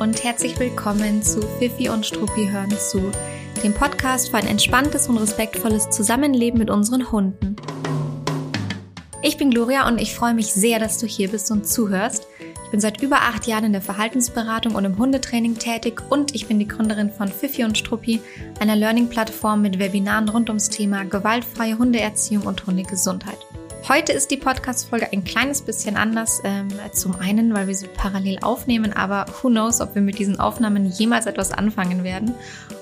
[0.00, 3.12] und herzlich willkommen zu Fifi und Struppi hören zu,
[3.62, 7.54] dem Podcast für ein entspanntes und respektvolles Zusammenleben mit unseren Hunden.
[9.22, 12.26] Ich bin Gloria und ich freue mich sehr, dass du hier bist und zuhörst.
[12.64, 16.46] Ich bin seit über acht Jahren in der Verhaltensberatung und im Hundetraining tätig und ich
[16.46, 18.22] bin die Gründerin von Fifi und Struppi,
[18.58, 23.39] einer Learning-Plattform mit Webinaren rund ums Thema gewaltfreie Hundeerziehung und Hundegesundheit.
[23.88, 26.40] Heute ist die Podcast-Folge ein kleines bisschen anders.
[26.44, 30.38] Ähm, zum einen, weil wir sie parallel aufnehmen, aber who knows, ob wir mit diesen
[30.38, 32.34] Aufnahmen jemals etwas anfangen werden.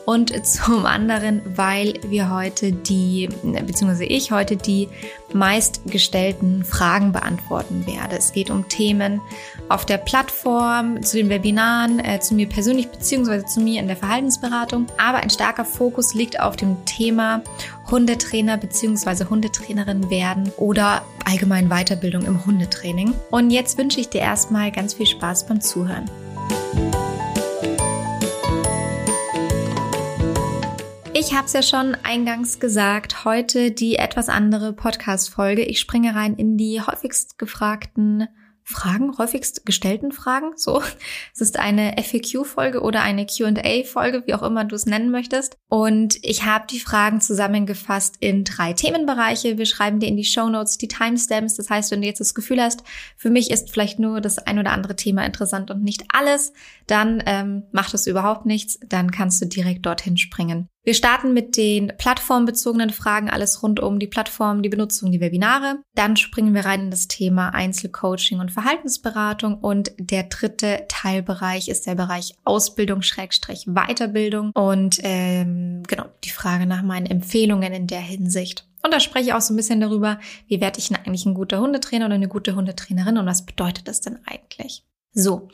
[0.09, 4.89] Und zum anderen, weil wir heute die, beziehungsweise ich heute die
[5.35, 8.17] meistgestellten Fragen beantworten werde.
[8.17, 9.21] Es geht um Themen
[9.69, 13.99] auf der Plattform, zu den Webinaren, äh, zu mir persönlich, beziehungsweise zu mir in der
[13.99, 14.87] Verhaltensberatung.
[14.97, 17.43] Aber ein starker Fokus liegt auf dem Thema
[17.91, 23.13] Hundetrainer beziehungsweise Hundetrainerin werden oder allgemein Weiterbildung im Hundetraining.
[23.31, 26.09] Und jetzt wünsche ich dir erstmal ganz viel Spaß beim Zuhören.
[31.21, 35.65] Ich habe es ja schon eingangs gesagt, heute die etwas andere Podcast-Folge.
[35.65, 38.29] Ich springe rein in die häufigst gefragten
[38.63, 40.53] Fragen, häufigst gestellten Fragen.
[40.55, 40.81] So,
[41.35, 45.57] es ist eine FAQ-Folge oder eine Q&A-Folge, wie auch immer du es nennen möchtest.
[45.69, 49.59] Und ich habe die Fragen zusammengefasst in drei Themenbereiche.
[49.59, 51.57] Wir schreiben dir in die Show Notes die Timestamps.
[51.57, 52.85] Das heißt, wenn du jetzt das Gefühl hast,
[53.17, 56.53] für mich ist vielleicht nur das ein oder andere Thema interessant und nicht alles,
[56.87, 58.79] dann ähm, macht es überhaupt nichts.
[58.87, 60.69] Dann kannst du direkt dorthin springen.
[60.85, 65.83] Wir starten mit den plattformbezogenen Fragen, alles rund um die Plattform, die Benutzung, die Webinare.
[65.95, 69.59] Dann springen wir rein in das Thema Einzelcoaching und Verhaltensberatung.
[69.59, 74.53] Und der dritte Teilbereich ist der Bereich Ausbildung, Schrägstrich, Weiterbildung.
[74.55, 78.67] Und ähm, genau, die Frage nach meinen Empfehlungen in der Hinsicht.
[78.83, 81.35] Und da spreche ich auch so ein bisschen darüber, wie werde ich denn eigentlich ein
[81.35, 84.85] guter Hundetrainer oder eine gute Hundetrainerin und was bedeutet das denn eigentlich?
[85.13, 85.49] So,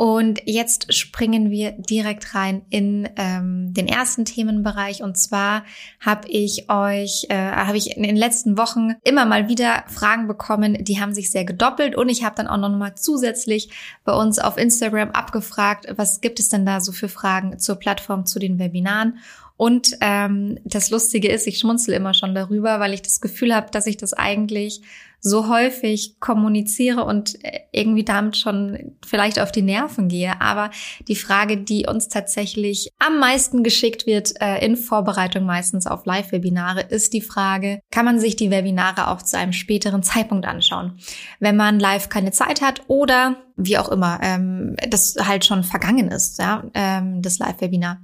[0.00, 5.02] und jetzt springen wir direkt rein in ähm, den ersten Themenbereich.
[5.02, 5.62] Und zwar
[6.00, 10.82] habe ich euch, äh, habe ich in den letzten Wochen immer mal wieder Fragen bekommen,
[10.82, 11.96] die haben sich sehr gedoppelt.
[11.96, 13.68] Und ich habe dann auch noch mal zusätzlich
[14.02, 18.24] bei uns auf Instagram abgefragt, was gibt es denn da so für Fragen zur Plattform,
[18.24, 19.18] zu den Webinaren.
[19.60, 23.70] Und ähm, das Lustige ist, ich schmunzel immer schon darüber, weil ich das Gefühl habe,
[23.70, 24.80] dass ich das eigentlich
[25.20, 30.40] so häufig kommuniziere und äh, irgendwie damit schon vielleicht auf die Nerven gehe.
[30.40, 30.70] Aber
[31.08, 36.80] die Frage, die uns tatsächlich am meisten geschickt wird, äh, in Vorbereitung meistens auf Live-Webinare,
[36.80, 40.98] ist die Frage, kann man sich die Webinare auch zu einem späteren Zeitpunkt anschauen?
[41.38, 46.08] Wenn man live keine Zeit hat oder wie auch immer, ähm, das halt schon vergangen
[46.10, 47.98] ist, ja, ähm, das Live-Webinar.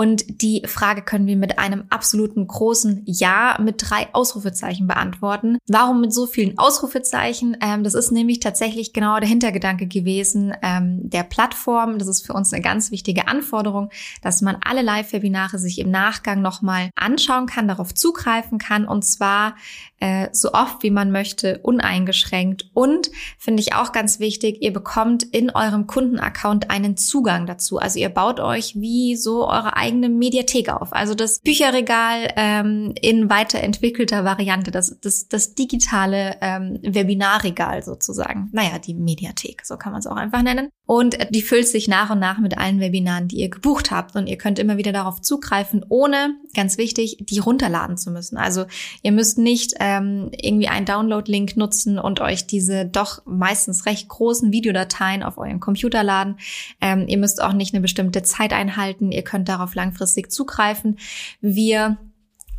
[0.00, 5.58] Und die Frage können wir mit einem absoluten großen Ja mit drei Ausrufezeichen beantworten.
[5.68, 7.58] Warum mit so vielen Ausrufezeichen?
[7.60, 11.98] Ähm, das ist nämlich tatsächlich genau der Hintergedanke gewesen ähm, der Plattform.
[11.98, 13.90] Das ist für uns eine ganz wichtige Anforderung,
[14.22, 19.54] dass man alle Live-Webinare sich im Nachgang nochmal anschauen kann, darauf zugreifen kann und zwar
[20.00, 22.70] äh, so oft wie man möchte, uneingeschränkt.
[22.72, 27.78] Und finde ich auch ganz wichtig, ihr bekommt in eurem Kundenaccount einen Zugang dazu.
[27.78, 30.92] Also ihr baut euch wie so eure Mediathek auf.
[30.92, 38.48] Also das Bücherregal ähm, in weiterentwickelter Variante, das, das, das digitale ähm, Webinarregal sozusagen.
[38.52, 40.70] Naja, die Mediathek, so kann man es auch einfach nennen.
[40.90, 44.16] Und die füllt sich nach und nach mit allen Webinaren, die ihr gebucht habt.
[44.16, 48.36] Und ihr könnt immer wieder darauf zugreifen, ohne, ganz wichtig, die runterladen zu müssen.
[48.36, 48.64] Also
[49.02, 54.50] ihr müsst nicht ähm, irgendwie einen Download-Link nutzen und euch diese doch meistens recht großen
[54.50, 56.38] Videodateien auf euren Computer laden.
[56.80, 59.12] Ähm, ihr müsst auch nicht eine bestimmte Zeit einhalten.
[59.12, 60.98] Ihr könnt darauf langfristig zugreifen.
[61.40, 61.98] Wir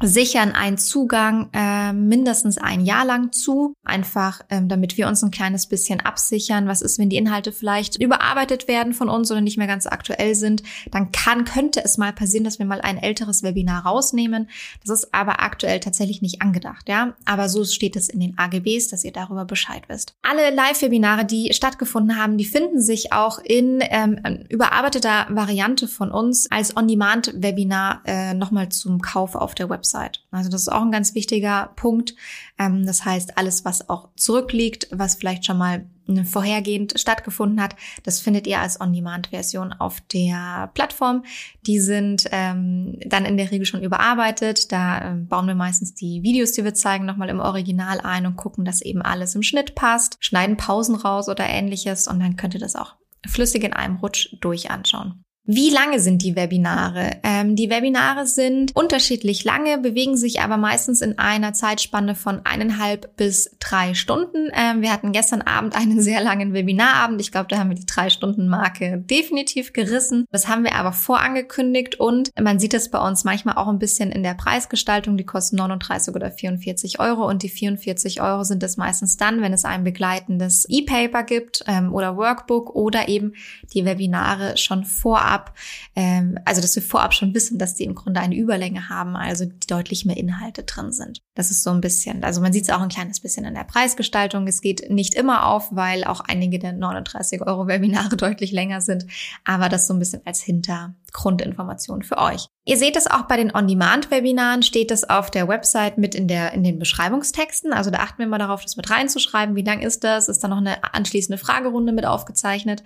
[0.01, 5.31] sichern einen Zugang äh, mindestens ein Jahr lang zu, einfach ähm, damit wir uns ein
[5.31, 6.67] kleines bisschen absichern.
[6.67, 10.35] Was ist, wenn die Inhalte vielleicht überarbeitet werden von uns oder nicht mehr ganz aktuell
[10.35, 10.63] sind?
[10.91, 14.49] Dann kann, könnte es mal passieren, dass wir mal ein älteres Webinar rausnehmen.
[14.85, 17.13] Das ist aber aktuell tatsächlich nicht angedacht, ja.
[17.25, 20.15] Aber so steht es in den AGBs, dass ihr darüber Bescheid wisst.
[20.21, 24.19] Alle Live-Webinare, die stattgefunden haben, die finden sich auch in ähm,
[24.49, 29.90] überarbeiteter Variante von uns als On-Demand-Webinar äh, nochmal zum Kauf auf der Website.
[29.91, 30.23] Website.
[30.31, 32.15] Also das ist auch ein ganz wichtiger Punkt.
[32.57, 35.85] Ähm, das heißt, alles, was auch zurückliegt, was vielleicht schon mal
[36.25, 41.23] vorhergehend stattgefunden hat, das findet ihr als On-Demand-Version auf der Plattform.
[41.67, 44.71] Die sind ähm, dann in der Regel schon überarbeitet.
[44.71, 48.35] Da ähm, bauen wir meistens die Videos, die wir zeigen, nochmal im Original ein und
[48.35, 52.55] gucken, dass eben alles im Schnitt passt, schneiden Pausen raus oder ähnliches und dann könnt
[52.55, 52.95] ihr das auch
[53.25, 55.23] flüssig in einem Rutsch durch anschauen.
[55.45, 57.17] Wie lange sind die Webinare?
[57.23, 63.17] Ähm, die Webinare sind unterschiedlich lange, bewegen sich aber meistens in einer Zeitspanne von eineinhalb
[63.17, 64.51] bis drei Stunden.
[64.53, 67.19] Ähm, wir hatten gestern Abend einen sehr langen Webinarabend.
[67.21, 70.25] Ich glaube, da haben wir die drei Stunden Marke definitiv gerissen.
[70.31, 74.11] Das haben wir aber vorangekündigt und man sieht es bei uns manchmal auch ein bisschen
[74.11, 75.17] in der Preisgestaltung.
[75.17, 79.53] Die kosten 39 oder 44 Euro und die 44 Euro sind es meistens dann, wenn
[79.53, 83.33] es ein begleitendes E-Paper gibt ähm, oder Workbook oder eben
[83.73, 85.53] die Webinare schon vorab vorab,
[85.95, 89.45] ähm, also dass wir vorab schon wissen, dass die im Grunde eine Überlänge haben, also
[89.67, 91.21] deutlich mehr Inhalte drin sind.
[91.35, 93.63] Das ist so ein bisschen, also man sieht es auch ein kleines bisschen in der
[93.63, 94.47] Preisgestaltung.
[94.47, 99.05] Es geht nicht immer auf, weil auch einige der 39 Euro Webinare deutlich länger sind,
[99.45, 102.47] aber das so ein bisschen als Hintergrundinformation für euch.
[102.63, 106.53] Ihr seht es auch bei den On-Demand-Webinaren, steht es auf der Website mit in, der,
[106.53, 107.73] in den Beschreibungstexten.
[107.73, 109.55] Also da achten wir mal darauf, das mit reinzuschreiben.
[109.55, 110.29] Wie lang ist das?
[110.29, 112.83] Ist da noch eine anschließende Fragerunde mit aufgezeichnet?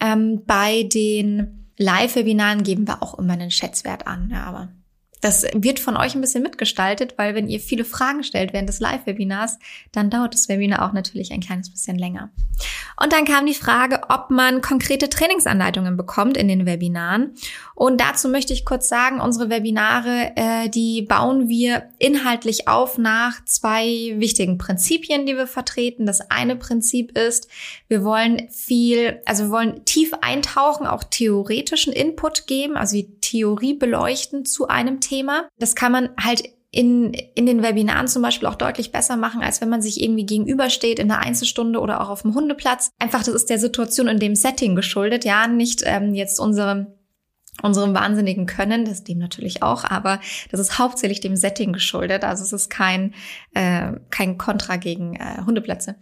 [0.00, 4.68] Ähm, bei den Live-Webinaren geben wir auch immer einen Schätzwert an, ja, aber
[5.20, 8.80] das wird von euch ein bisschen mitgestaltet, weil wenn ihr viele Fragen stellt während des
[8.80, 9.58] Live-Webinars,
[9.92, 12.30] dann dauert das Webinar auch natürlich ein kleines bisschen länger.
[13.02, 17.34] Und dann kam die Frage, ob man konkrete Trainingsanleitungen bekommt in den Webinaren.
[17.74, 23.42] Und dazu möchte ich kurz sagen, unsere Webinare, äh, die bauen wir inhaltlich auf nach
[23.46, 26.04] zwei wichtigen Prinzipien, die wir vertreten.
[26.04, 27.48] Das eine Prinzip ist,
[27.88, 33.74] wir wollen viel, also wir wollen tief eintauchen, auch theoretischen Input geben, also die Theorie
[33.74, 35.48] beleuchten zu einem Thema Thema.
[35.58, 39.60] Das kann man halt in, in den Webinaren zum Beispiel auch deutlich besser machen, als
[39.60, 42.90] wenn man sich irgendwie gegenübersteht in einer Einzelstunde oder auch auf dem Hundeplatz.
[43.00, 46.86] Einfach, das ist der Situation in dem Setting geschuldet, ja, nicht ähm, jetzt unserem
[47.62, 50.20] unserem wahnsinnigen Können, das dem natürlich auch, aber
[50.50, 52.24] das ist hauptsächlich dem Setting geschuldet.
[52.24, 53.14] Also es ist kein,
[53.54, 55.96] äh, kein Kontra gegen äh, Hundeplätze.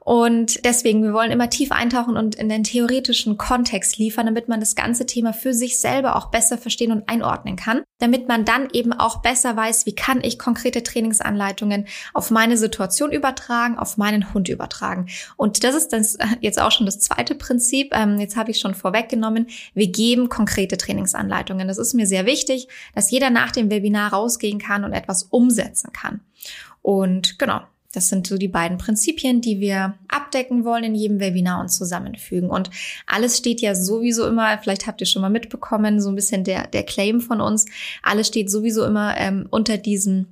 [0.00, 4.60] Und deswegen, wir wollen immer tief eintauchen und in den theoretischen Kontext liefern, damit man
[4.60, 8.68] das ganze Thema für sich selber auch besser verstehen und einordnen kann, damit man dann
[8.72, 14.34] eben auch besser weiß, wie kann ich konkrete Trainingsanleitungen auf meine Situation übertragen, auf meinen
[14.34, 15.06] Hund übertragen.
[15.36, 17.94] Und das ist das, jetzt auch schon das zweite Prinzip.
[17.94, 19.46] Ähm, jetzt habe ich schon vorweggenommen.
[19.74, 21.68] Wir geben konkrete Trainingsanleitungen.
[21.68, 25.92] Das ist mir sehr wichtig, dass jeder nach dem Webinar rausgehen kann und etwas umsetzen
[25.92, 26.20] kann.
[26.82, 27.60] Und genau,
[27.92, 32.50] das sind so die beiden Prinzipien, die wir abdecken wollen in jedem Webinar und zusammenfügen.
[32.50, 32.70] Und
[33.06, 36.66] alles steht ja sowieso immer, vielleicht habt ihr schon mal mitbekommen, so ein bisschen der,
[36.66, 37.66] der Claim von uns,
[38.02, 40.26] alles steht sowieso immer ähm, unter diesem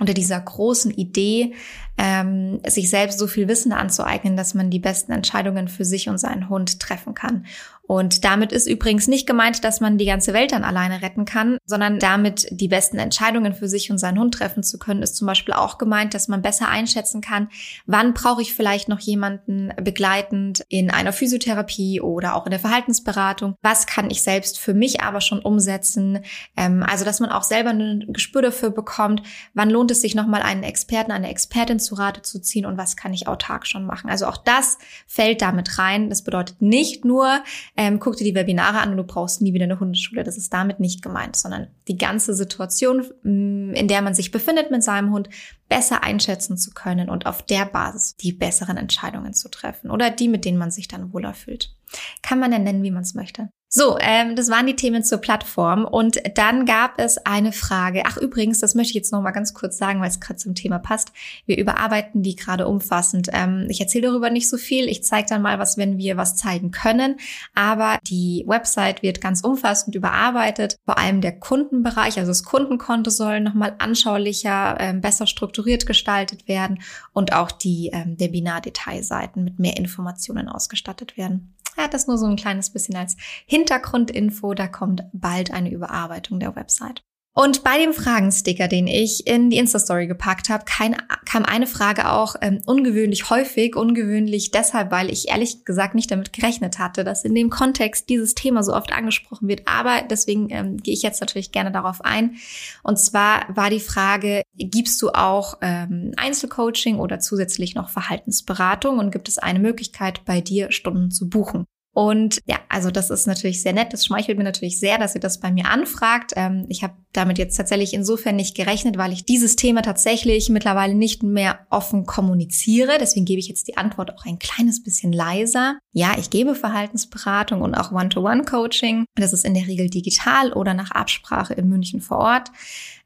[0.00, 1.54] unter dieser großen Idee,
[1.96, 6.18] ähm, sich selbst so viel Wissen anzueignen, dass man die besten Entscheidungen für sich und
[6.18, 7.46] seinen Hund treffen kann.
[7.86, 11.58] Und damit ist übrigens nicht gemeint, dass man die ganze Welt dann alleine retten kann,
[11.66, 15.26] sondern damit die besten Entscheidungen für sich und seinen Hund treffen zu können, ist zum
[15.26, 17.48] Beispiel auch gemeint, dass man besser einschätzen kann,
[17.86, 23.54] wann brauche ich vielleicht noch jemanden begleitend in einer Physiotherapie oder auch in der Verhaltensberatung.
[23.60, 26.20] Was kann ich selbst für mich aber schon umsetzen?
[26.56, 29.22] Ähm, also, dass man auch selber ein Gespür dafür bekommt,
[29.52, 32.96] wann lohnt es sich nochmal einen Experten, eine Expertin zu Rate zu ziehen und was
[32.96, 34.08] kann ich autark schon machen.
[34.08, 36.08] Also auch das fällt damit rein.
[36.08, 37.42] Das bedeutet nicht nur,
[37.76, 40.22] ähm, guck dir die Webinare an und du brauchst nie wieder eine Hundeschule.
[40.22, 44.70] Das ist damit nicht gemeint, sondern die ganze Situation, mm, in der man sich befindet
[44.70, 45.28] mit seinem Hund,
[45.68, 50.28] besser einschätzen zu können und auf der Basis die besseren Entscheidungen zu treffen oder die,
[50.28, 51.74] mit denen man sich dann wohler fühlt.
[52.22, 53.48] Kann man ja nennen, wie man es möchte.
[53.76, 55.84] So, ähm, das waren die Themen zur Plattform.
[55.84, 58.04] Und dann gab es eine Frage.
[58.06, 60.54] Ach, übrigens, das möchte ich jetzt noch mal ganz kurz sagen, weil es gerade zum
[60.54, 61.10] Thema passt.
[61.44, 63.30] Wir überarbeiten die gerade umfassend.
[63.32, 64.88] Ähm, ich erzähle darüber nicht so viel.
[64.88, 67.16] Ich zeige dann mal was, wenn wir was zeigen können.
[67.56, 70.76] Aber die Website wird ganz umfassend überarbeitet.
[70.84, 76.80] Vor allem der Kundenbereich, also das Kundenkonto soll nochmal anschaulicher, ähm, besser strukturiert gestaltet werden
[77.12, 81.54] und auch die ähm, Webinar-Detailseiten mit mehr Informationen ausgestattet werden.
[81.76, 83.16] Ja, das nur so ein kleines bisschen als
[83.46, 84.54] Hintergrundinfo.
[84.54, 87.04] Da kommt bald eine Überarbeitung der Website.
[87.36, 92.36] Und bei dem Fragensticker, den ich in die Insta-Story gepackt habe, kam eine Frage auch
[92.40, 93.74] ähm, ungewöhnlich häufig.
[93.74, 98.36] Ungewöhnlich deshalb, weil ich ehrlich gesagt nicht damit gerechnet hatte, dass in dem Kontext dieses
[98.36, 99.62] Thema so oft angesprochen wird.
[99.66, 102.36] Aber deswegen ähm, gehe ich jetzt natürlich gerne darauf ein.
[102.84, 109.00] Und zwar war die Frage, gibst du auch ähm, Einzelcoaching oder zusätzlich noch Verhaltensberatung?
[109.00, 111.66] Und gibt es eine Möglichkeit, bei dir Stunden zu buchen?
[111.94, 113.92] Und ja, also das ist natürlich sehr nett.
[113.92, 116.32] Das schmeichelt mir natürlich sehr, dass ihr das bei mir anfragt.
[116.34, 120.96] Ähm, ich habe damit jetzt tatsächlich insofern nicht gerechnet, weil ich dieses Thema tatsächlich mittlerweile
[120.96, 122.98] nicht mehr offen kommuniziere.
[122.98, 125.78] Deswegen gebe ich jetzt die Antwort auch ein kleines bisschen leiser.
[125.92, 129.04] Ja, ich gebe Verhaltensberatung und auch One-to-One-Coaching.
[129.14, 132.50] Das ist in der Regel digital oder nach Absprache in München vor Ort.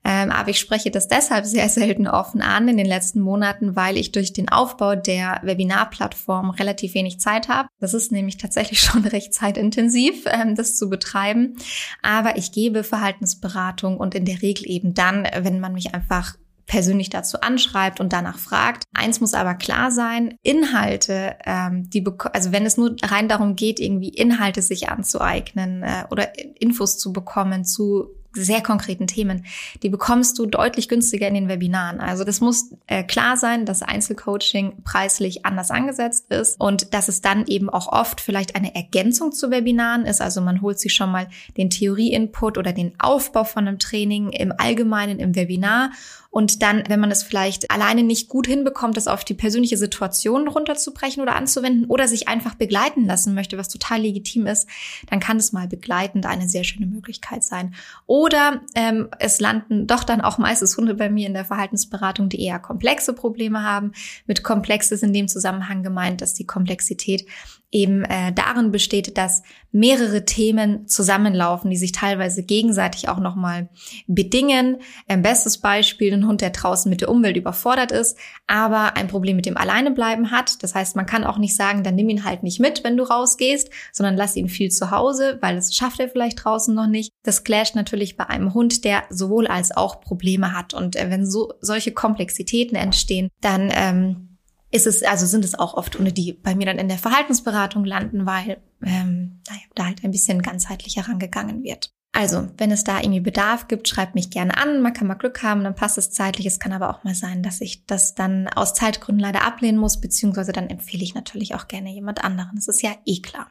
[0.08, 3.98] Ähm, aber ich spreche das deshalb sehr selten offen an in den letzten Monaten, weil
[3.98, 7.68] ich durch den Aufbau der Webinarplattform relativ wenig Zeit habe.
[7.78, 11.58] Das ist nämlich tatsächlich schon recht zeitintensiv, ähm, das zu betreiben.
[12.00, 17.10] Aber ich gebe Verhaltensberatung und in der Regel eben dann, wenn man mich einfach persönlich
[17.10, 18.84] dazu anschreibt und danach fragt.
[18.94, 23.78] Eins muss aber klar sein, Inhalte, ähm, die also wenn es nur rein darum geht,
[23.78, 29.44] irgendwie Inhalte sich anzueignen äh, oder Infos zu bekommen zu sehr konkreten Themen,
[29.82, 32.00] die bekommst du deutlich günstiger in den Webinaren.
[32.00, 37.20] Also das muss äh, klar sein, dass Einzelcoaching preislich anders angesetzt ist und dass es
[37.20, 40.20] dann eben auch oft vielleicht eine Ergänzung zu Webinaren ist.
[40.20, 44.52] Also man holt sich schon mal den Theorie-Input oder den Aufbau von einem Training im
[44.56, 45.90] Allgemeinen im Webinar
[46.38, 50.46] und dann, wenn man es vielleicht alleine nicht gut hinbekommt, das auf die persönliche Situation
[50.46, 54.68] runterzubrechen oder anzuwenden oder sich einfach begleiten lassen möchte, was total legitim ist,
[55.10, 57.74] dann kann es mal begleitend eine sehr schöne Möglichkeit sein.
[58.06, 62.40] Oder ähm, es landen doch dann auch meistens Hunde bei mir in der Verhaltensberatung, die
[62.40, 63.90] eher komplexe Probleme haben.
[64.28, 67.26] Mit komplex ist in dem Zusammenhang gemeint, dass die Komplexität
[67.70, 73.68] eben äh, darin besteht, dass mehrere Themen zusammenlaufen, die sich teilweise gegenseitig auch nochmal
[74.06, 74.78] bedingen.
[75.06, 79.36] Ein bestes Beispiel, ein Hund, der draußen mit der Umwelt überfordert ist, aber ein Problem
[79.36, 80.62] mit dem Alleinebleiben hat.
[80.62, 83.02] Das heißt, man kann auch nicht sagen, dann nimm ihn halt nicht mit, wenn du
[83.02, 87.12] rausgehst, sondern lass ihn viel zu Hause, weil das schafft er vielleicht draußen noch nicht.
[87.22, 90.72] Das clasht natürlich bei einem Hund, der sowohl als auch Probleme hat.
[90.72, 94.37] Und äh, wenn so solche Komplexitäten entstehen, dann ähm,
[94.70, 97.84] ist es, also sind es auch oft Hunde, die bei mir dann in der Verhaltensberatung
[97.84, 101.92] landen, weil ähm, naja, da halt ein bisschen ganzheitlicher rangegangen wird.
[102.12, 104.80] Also, wenn es da irgendwie Bedarf gibt, schreibt mich gerne an.
[104.82, 106.46] Man kann mal Glück haben, dann passt es zeitlich.
[106.46, 110.00] Es kann aber auch mal sein, dass ich das dann aus Zeitgründen leider ablehnen muss,
[110.00, 112.56] beziehungsweise dann empfehle ich natürlich auch gerne jemand anderen.
[112.56, 113.48] Das ist ja eh klar.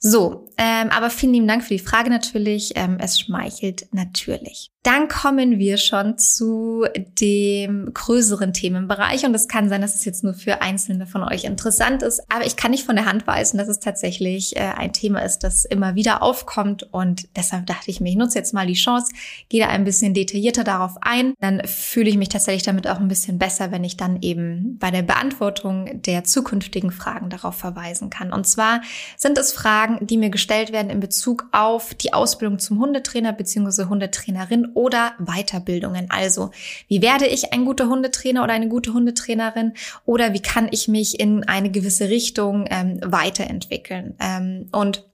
[0.00, 2.72] So, ähm, aber vielen lieben Dank für die Frage natürlich.
[2.74, 4.72] Ähm, es schmeichelt natürlich.
[4.88, 6.86] Dann kommen wir schon zu
[7.20, 11.44] dem größeren Themenbereich und es kann sein, dass es jetzt nur für Einzelne von euch
[11.44, 14.94] interessant ist, aber ich kann nicht von der Hand weisen, dass es tatsächlich äh, ein
[14.94, 18.66] Thema ist, das immer wieder aufkommt und deshalb dachte ich mir, ich nutze jetzt mal
[18.66, 19.12] die Chance,
[19.50, 23.08] gehe da ein bisschen detaillierter darauf ein, dann fühle ich mich tatsächlich damit auch ein
[23.08, 28.32] bisschen besser, wenn ich dann eben bei der Beantwortung der zukünftigen Fragen darauf verweisen kann.
[28.32, 28.80] Und zwar
[29.18, 33.84] sind es Fragen, die mir gestellt werden in Bezug auf die Ausbildung zum Hundetrainer bzw.
[33.84, 36.06] Hundetrainerin oder Weiterbildungen.
[36.08, 36.52] Also,
[36.86, 39.72] wie werde ich ein guter Hundetrainer oder eine gute Hundetrainerin
[40.06, 44.14] oder wie kann ich mich in eine gewisse Richtung ähm, weiterentwickeln?
[44.20, 45.07] Ähm, und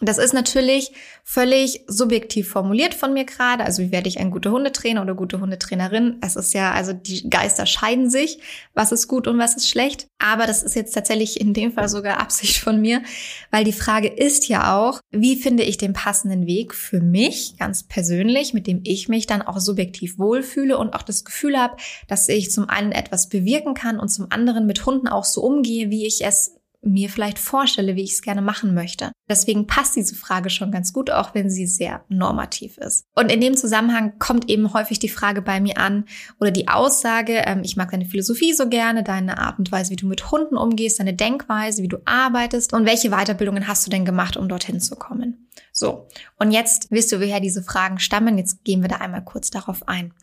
[0.00, 0.92] das ist natürlich
[1.24, 3.64] völlig subjektiv formuliert von mir gerade.
[3.64, 6.18] Also wie werde ich ein guter Hundetrainer oder gute Hundetrainerin?
[6.20, 8.38] Es ist ja, also die Geister scheiden sich,
[8.74, 10.08] was ist gut und was ist schlecht.
[10.18, 13.02] Aber das ist jetzt tatsächlich in dem Fall sogar Absicht von mir,
[13.50, 17.82] weil die Frage ist ja auch, wie finde ich den passenden Weg für mich ganz
[17.82, 21.76] persönlich, mit dem ich mich dann auch subjektiv wohlfühle und auch das Gefühl habe,
[22.06, 25.90] dass ich zum einen etwas bewirken kann und zum anderen mit Hunden auch so umgehe,
[25.90, 29.12] wie ich es mir vielleicht vorstelle, wie ich es gerne machen möchte.
[29.28, 33.04] Deswegen passt diese Frage schon ganz gut, auch wenn sie sehr normativ ist.
[33.14, 36.04] Und in dem Zusammenhang kommt eben häufig die Frage bei mir an
[36.40, 39.96] oder die Aussage, ähm, ich mag deine Philosophie so gerne, deine Art und Weise, wie
[39.96, 44.04] du mit Hunden umgehst, deine Denkweise, wie du arbeitest und welche Weiterbildungen hast du denn
[44.04, 45.48] gemacht, um dorthin zu kommen.
[45.72, 48.38] So, und jetzt wisst du, woher diese Fragen stammen.
[48.38, 50.14] Jetzt gehen wir da einmal kurz darauf ein.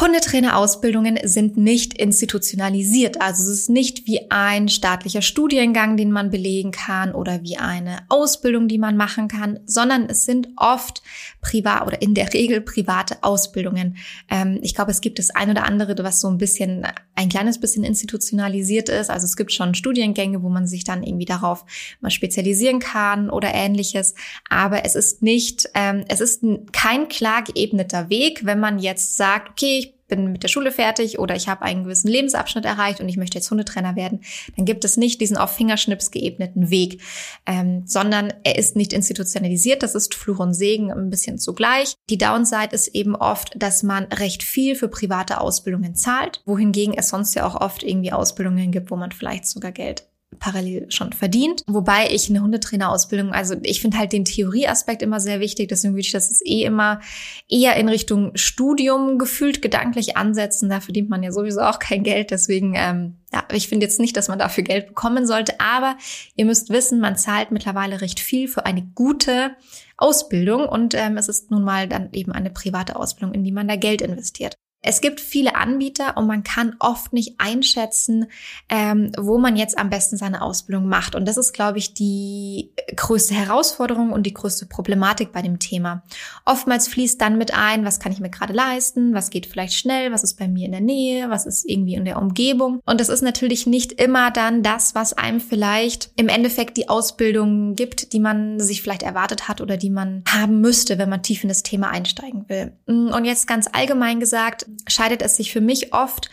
[0.00, 3.20] Hundetrainerausbildungen sind nicht institutionalisiert.
[3.20, 7.98] Also es ist nicht wie ein staatlicher Studiengang, den man belegen kann oder wie eine
[8.08, 11.02] Ausbildung, die man machen kann, sondern es sind oft
[11.42, 13.98] privat oder in der Regel private Ausbildungen.
[14.30, 17.60] Ähm, ich glaube, es gibt das ein oder andere, was so ein bisschen, ein kleines
[17.60, 19.10] bisschen institutionalisiert ist.
[19.10, 21.66] Also es gibt schon Studiengänge, wo man sich dann irgendwie darauf
[22.00, 24.14] mal spezialisieren kann oder ähnliches.
[24.48, 29.50] Aber es ist nicht, ähm, es ist kein klar geebneter Weg, wenn man jetzt sagt,
[29.50, 29.81] okay,
[30.12, 33.38] bin mit der Schule fertig oder ich habe einen gewissen Lebensabschnitt erreicht und ich möchte
[33.38, 34.20] jetzt Hundetrainer werden,
[34.56, 37.00] dann gibt es nicht diesen auf Fingerschnips geebneten Weg,
[37.46, 39.82] ähm, sondern er ist nicht institutionalisiert.
[39.82, 41.94] Das ist Fluch und Segen ein bisschen zugleich.
[42.10, 47.08] Die Downside ist eben oft, dass man recht viel für private Ausbildungen zahlt, wohingegen es
[47.08, 50.04] sonst ja auch oft irgendwie Ausbildungen gibt, wo man vielleicht sogar Geld
[50.38, 51.62] parallel schon verdient.
[51.66, 56.00] Wobei ich eine Hundetrainerausbildung, also ich finde halt den Theorieaspekt immer sehr wichtig, deswegen würde
[56.00, 57.00] ich das eh immer
[57.48, 60.68] eher in Richtung Studium gefühlt gedanklich ansetzen.
[60.68, 64.16] Da verdient man ja sowieso auch kein Geld, deswegen ähm, ja, ich finde jetzt nicht,
[64.16, 65.96] dass man dafür Geld bekommen sollte, aber
[66.36, 69.56] ihr müsst wissen, man zahlt mittlerweile recht viel für eine gute
[69.96, 73.68] Ausbildung und ähm, es ist nun mal dann eben eine private Ausbildung, in die man
[73.68, 74.54] da Geld investiert.
[74.82, 78.26] Es gibt viele Anbieter und man kann oft nicht einschätzen,
[78.68, 81.14] ähm, wo man jetzt am besten seine Ausbildung macht.
[81.14, 86.02] Und das ist, glaube ich, die größte Herausforderung und die größte Problematik bei dem Thema.
[86.44, 90.10] Oftmals fließt dann mit ein, was kann ich mir gerade leisten, was geht vielleicht schnell,
[90.10, 92.80] was ist bei mir in der Nähe, was ist irgendwie in der Umgebung.
[92.84, 97.76] Und das ist natürlich nicht immer dann das, was einem vielleicht im Endeffekt die Ausbildung
[97.76, 101.44] gibt, die man sich vielleicht erwartet hat oder die man haben müsste, wenn man tief
[101.44, 102.72] in das Thema einsteigen will.
[102.86, 106.30] Und jetzt ganz allgemein gesagt, scheidet es sich für mich oft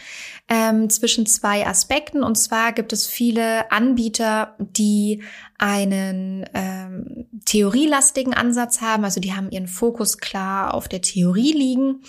[0.49, 2.23] ähm, zwischen zwei Aspekten.
[2.23, 5.21] Und zwar gibt es viele Anbieter, die
[5.59, 9.03] einen ähm, theorielastigen Ansatz haben.
[9.03, 12.01] Also die haben ihren Fokus klar auf der Theorie liegen.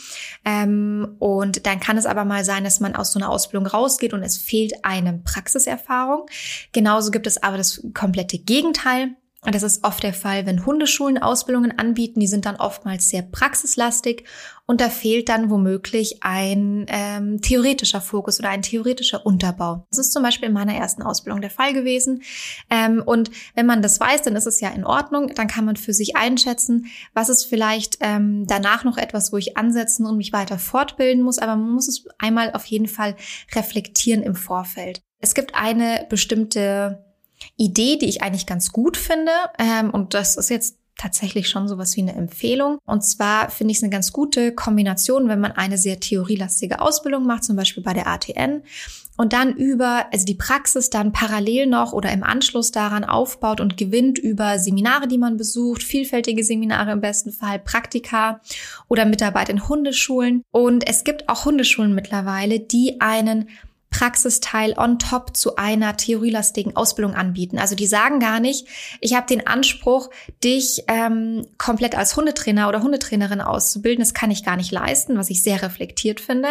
[0.45, 4.15] Ähm, und dann kann es aber mal sein, dass man aus so einer Ausbildung rausgeht
[4.15, 6.27] und es fehlt eine Praxiserfahrung.
[6.73, 9.17] Genauso gibt es aber das komplette Gegenteil.
[9.43, 14.25] Das ist oft der Fall, wenn Hundeschulen Ausbildungen anbieten, die sind dann oftmals sehr praxislastig
[14.67, 19.87] und da fehlt dann womöglich ein ähm, theoretischer Fokus oder ein theoretischer Unterbau.
[19.89, 22.23] Das ist zum Beispiel in meiner ersten Ausbildung der Fall gewesen.
[22.69, 25.33] Ähm, und wenn man das weiß, dann ist es ja in Ordnung.
[25.35, 29.57] Dann kann man für sich einschätzen, was ist vielleicht ähm, danach noch etwas, wo ich
[29.57, 31.39] ansetzen und mich weiter fortbilden muss.
[31.39, 33.17] Aber man muss es einmal auf jeden Fall
[33.55, 35.01] reflektieren im Vorfeld.
[35.19, 37.10] Es gibt eine bestimmte
[37.57, 39.33] Idee, die ich eigentlich ganz gut finde.
[39.59, 42.79] Ähm, und das ist jetzt tatsächlich schon sowas wie eine Empfehlung.
[42.85, 47.25] Und zwar finde ich es eine ganz gute Kombination, wenn man eine sehr theorielastige Ausbildung
[47.25, 48.63] macht, zum Beispiel bei der ATN,
[49.17, 53.77] und dann über, also die Praxis dann parallel noch oder im Anschluss daran aufbaut und
[53.77, 58.41] gewinnt über Seminare, die man besucht, vielfältige Seminare im besten Fall, Praktika
[58.89, 60.43] oder Mitarbeit in Hundeschulen.
[60.53, 63.51] Und es gibt auch Hundeschulen mittlerweile, die einen
[63.91, 67.59] Praxisteil on top zu einer theorielastigen Ausbildung anbieten.
[67.59, 68.67] Also die sagen gar nicht,
[69.01, 70.11] ich habe den Anspruch,
[70.43, 74.01] dich ähm, komplett als Hundetrainer oder Hundetrainerin auszubilden.
[74.01, 76.49] Das kann ich gar nicht leisten, was ich sehr reflektiert finde.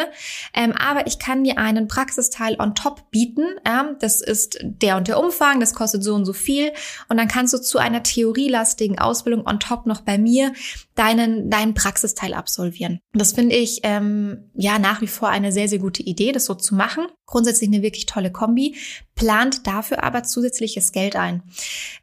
[0.54, 3.46] Ähm, aber ich kann dir einen Praxisteil on top bieten.
[3.66, 6.72] Ähm, das ist der und der Umfang, das kostet so und so viel.
[7.08, 10.52] Und dann kannst du zu einer theorielastigen Ausbildung on top noch bei mir
[11.00, 13.00] deinen, deinen Praxisteil absolvieren.
[13.14, 16.56] Das finde ich ähm, ja nach wie vor eine sehr, sehr gute Idee, das so
[16.56, 17.08] zu machen.
[17.26, 18.76] Grundsätzlich eine wirklich tolle Kombi,
[19.16, 21.44] plant dafür aber zusätzliches Geld ein.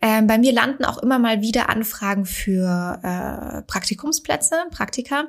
[0.00, 5.24] Ähm, bei mir landen auch immer mal wieder Anfragen für äh, Praktikumsplätze, Praktika.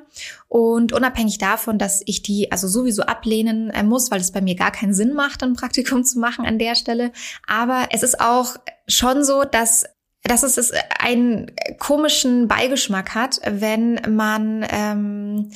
[0.46, 4.54] Und unabhängig davon, dass ich die also sowieso ablehnen äh, muss, weil es bei mir
[4.54, 7.12] gar keinen Sinn macht, ein Praktikum zu machen an der Stelle.
[7.46, 8.56] Aber es ist auch
[8.86, 9.84] schon so, dass
[10.28, 15.50] dass es einen komischen Beigeschmack hat, wenn man ähm,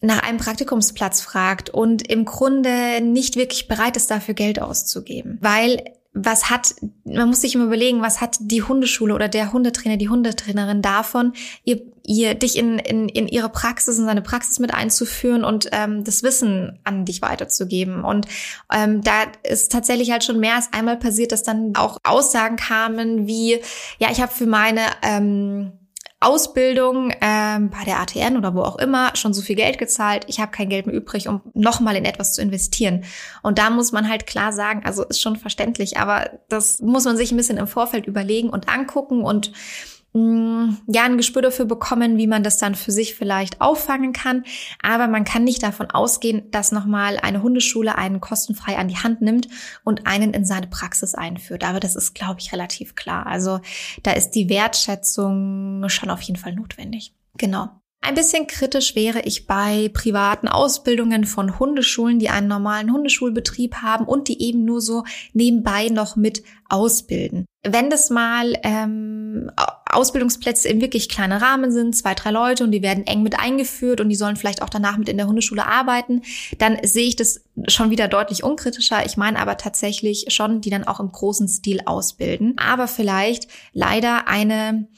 [0.00, 5.38] nach einem Praktikumsplatz fragt und im Grunde nicht wirklich bereit ist, dafür Geld auszugeben.
[5.40, 5.82] Weil
[6.16, 6.74] was hat,
[7.04, 11.34] man muss sich immer überlegen, was hat die Hundeschule oder der Hundetrainer, die Hundetrainerin davon,
[11.62, 16.04] ihr, ihr dich in, in, in ihre Praxis, in seine Praxis mit einzuführen und ähm,
[16.04, 18.02] das Wissen an dich weiterzugeben.
[18.02, 18.26] Und
[18.72, 23.26] ähm, da ist tatsächlich halt schon mehr als einmal passiert, dass dann auch Aussagen kamen
[23.26, 23.60] wie,
[23.98, 25.72] ja, ich habe für meine ähm,
[26.18, 30.24] Ausbildung ähm, bei der ATN oder wo auch immer schon so viel Geld gezahlt.
[30.28, 33.04] Ich habe kein Geld mehr übrig, um nochmal in etwas zu investieren.
[33.42, 37.18] Und da muss man halt klar sagen, also ist schon verständlich, aber das muss man
[37.18, 39.52] sich ein bisschen im Vorfeld überlegen und angucken und
[40.16, 44.44] ja, ein Gespür dafür bekommen, wie man das dann für sich vielleicht auffangen kann.
[44.82, 49.20] Aber man kann nicht davon ausgehen, dass nochmal eine Hundeschule einen kostenfrei an die Hand
[49.20, 49.48] nimmt
[49.84, 51.64] und einen in seine Praxis einführt.
[51.64, 53.26] Aber das ist, glaube ich, relativ klar.
[53.26, 53.60] Also
[54.02, 57.12] da ist die Wertschätzung schon auf jeden Fall notwendig.
[57.36, 57.68] Genau.
[58.00, 64.04] Ein bisschen kritisch wäre ich bei privaten Ausbildungen von Hundeschulen, die einen normalen Hundeschulbetrieb haben
[64.06, 67.46] und die eben nur so nebenbei noch mit ausbilden.
[67.64, 69.50] Wenn das mal ähm,
[69.88, 74.00] Ausbildungsplätze im wirklich kleinen Rahmen sind, zwei, drei Leute und die werden eng mit eingeführt
[74.00, 76.22] und die sollen vielleicht auch danach mit in der Hundeschule arbeiten,
[76.58, 79.06] dann sehe ich das schon wieder deutlich unkritischer.
[79.06, 82.54] Ich meine aber tatsächlich schon, die dann auch im großen Stil ausbilden.
[82.58, 84.88] Aber vielleicht leider eine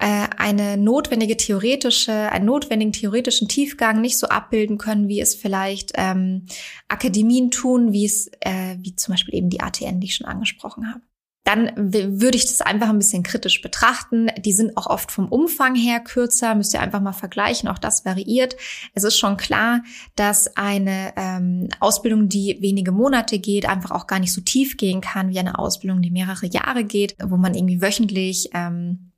[0.00, 5.92] äh, eine notwendige theoretische, einen notwendigen theoretischen Tiefgang nicht so abbilden können, wie es vielleicht
[5.94, 6.46] ähm,
[6.88, 10.88] Akademien tun, wie es, äh, wie zum Beispiel eben die ATN, die ich schon angesprochen
[10.88, 11.02] habe.
[11.50, 14.28] Dann würde ich das einfach ein bisschen kritisch betrachten.
[14.38, 18.04] Die sind auch oft vom Umfang her kürzer, müsst ihr einfach mal vergleichen, auch das
[18.04, 18.56] variiert.
[18.94, 19.82] Es ist schon klar,
[20.14, 25.00] dass eine ähm, Ausbildung, die wenige Monate geht, einfach auch gar nicht so tief gehen
[25.00, 29.10] kann wie eine Ausbildung, die mehrere Jahre geht, wo man irgendwie wöchentlich ähm,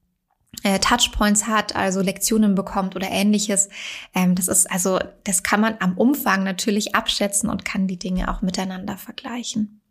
[0.63, 3.69] äh, Touchpoints hat, also Lektionen bekommt oder ähnliches.
[4.15, 8.31] Ähm, das ist also, das kann man am Umfang natürlich abschätzen und kann die Dinge
[8.33, 9.83] auch miteinander vergleichen.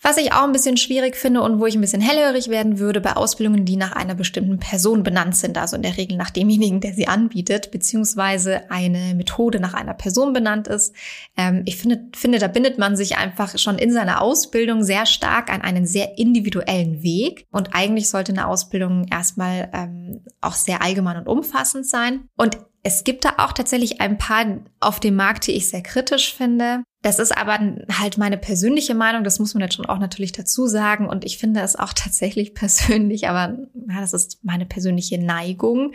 [0.00, 3.00] Was ich auch ein bisschen schwierig finde und wo ich ein bisschen hellhörig werden würde
[3.00, 6.80] bei Ausbildungen, die nach einer bestimmten Person benannt sind, also in der Regel nach demjenigen,
[6.80, 10.94] der sie anbietet, beziehungsweise eine Methode nach einer Person benannt ist.
[11.36, 15.52] Ähm, ich finde, finde, da bindet man sich einfach schon in seiner Ausbildung sehr stark
[15.52, 17.46] an einen sehr individuellen Weg.
[17.50, 22.28] Und eigentlich sollte eine Ausbildung erstmal ähm, auch sehr allgemein und umfassend sein.
[22.36, 24.46] Und es gibt da auch tatsächlich ein paar
[24.80, 26.84] auf dem Markt, die ich sehr kritisch finde.
[27.02, 27.60] Das ist aber
[27.96, 31.08] halt meine persönliche Meinung, das muss man jetzt schon auch natürlich dazu sagen.
[31.08, 33.56] Und ich finde es auch tatsächlich persönlich, aber
[33.88, 35.92] ja, das ist meine persönliche Neigung.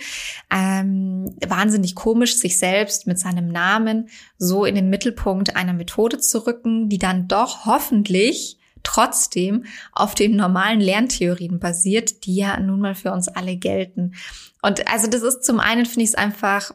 [0.50, 6.48] Ähm, wahnsinnig komisch, sich selbst mit seinem Namen so in den Mittelpunkt einer Methode zu
[6.48, 12.96] rücken, die dann doch hoffentlich trotzdem auf den normalen Lerntheorien basiert, die ja nun mal
[12.96, 14.14] für uns alle gelten.
[14.62, 16.72] Und also das ist zum einen finde ich es einfach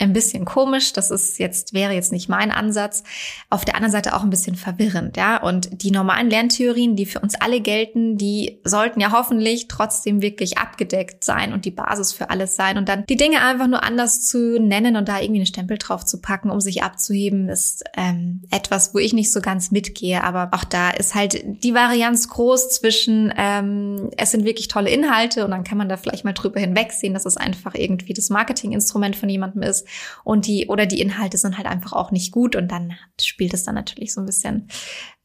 [0.00, 0.92] ein bisschen komisch.
[0.92, 3.02] Das ist jetzt, wäre jetzt nicht mein Ansatz.
[3.50, 5.42] Auf der anderen Seite auch ein bisschen verwirrend, ja.
[5.42, 10.58] Und die normalen Lerntheorien, die für uns alle gelten, die sollten ja hoffentlich trotzdem wirklich
[10.58, 12.78] abgedeckt sein und die Basis für alles sein.
[12.78, 16.04] Und dann die Dinge einfach nur anders zu nennen und da irgendwie einen Stempel drauf
[16.04, 20.24] zu packen, um sich abzuheben, ist ähm, etwas, wo ich nicht so ganz mitgehe.
[20.24, 25.44] Aber auch da ist halt die Varianz groß zwischen, ähm, es sind wirklich tolle Inhalte
[25.44, 29.16] und dann kann man da vielleicht mal drüber hinwegsehen, dass es einfach irgendwie das Marketinginstrument
[29.16, 29.86] von jemandem ist
[30.24, 33.64] und die oder die Inhalte sind halt einfach auch nicht gut und dann spielt es
[33.64, 34.68] dann natürlich so ein bisschen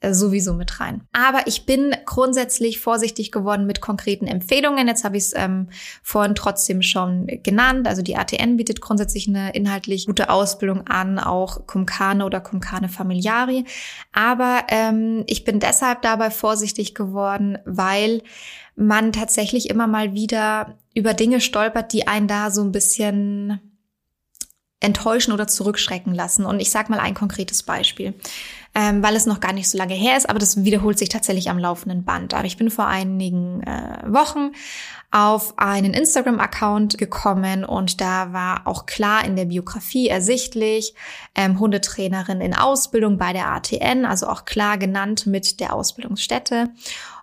[0.06, 1.02] äh, sowieso mit rein.
[1.14, 4.88] Aber ich bin grundsätzlich vorsichtig geworden mit konkreten Empfehlungen.
[4.88, 5.70] Jetzt habe ich es ähm,
[6.04, 7.88] vorhin trotzdem schon genannt.
[7.88, 13.66] Also die ATN bietet grundsätzlich eine inhaltlich gute Ausbildung an, auch Kumkane oder Kumkane Familiari.
[14.12, 18.22] Aber ähm, ich bin deshalb dabei vorsichtig geworden, weil
[18.76, 23.60] man tatsächlich immer mal wieder über Dinge stolpert, die einen da so ein bisschen
[24.80, 26.46] enttäuschen oder zurückschrecken lassen.
[26.46, 28.14] Und ich sage mal ein konkretes Beispiel,
[28.76, 31.50] ähm, weil es noch gar nicht so lange her ist, aber das wiederholt sich tatsächlich
[31.50, 32.34] am laufenden Band.
[32.34, 34.52] Aber ich bin vor einigen äh, Wochen
[35.12, 40.94] auf einen Instagram-Account gekommen und da war auch klar in der Biografie ersichtlich,
[41.36, 46.70] ähm, Hundetrainerin in Ausbildung bei der ATN, also auch klar genannt mit der Ausbildungsstätte.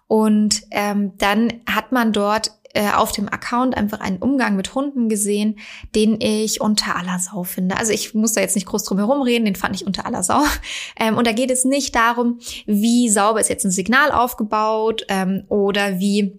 [0.08, 5.08] Und ähm, dann hat man dort äh, auf dem Account einfach einen Umgang mit Hunden
[5.08, 5.58] gesehen,
[5.94, 7.76] den ich unter aller Sau finde.
[7.76, 10.22] Also ich muss da jetzt nicht groß drum herum reden, den fand ich unter aller
[10.22, 10.42] Sau.
[10.96, 15.44] Ähm, und da geht es nicht darum, wie sauber ist jetzt ein Signal aufgebaut ähm,
[15.48, 16.38] oder wie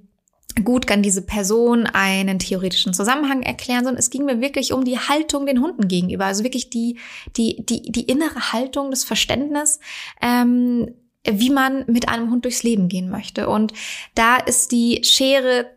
[0.64, 5.00] gut kann diese Person einen theoretischen Zusammenhang erklären, sondern es ging mir wirklich um die
[5.00, 6.98] Haltung den Hunden gegenüber, also wirklich die
[7.36, 9.80] die die die innere Haltung, das Verständnis,
[10.22, 10.94] ähm,
[11.26, 13.50] wie man mit einem Hund durchs Leben gehen möchte.
[13.50, 13.74] Und
[14.14, 15.68] da ist die Schere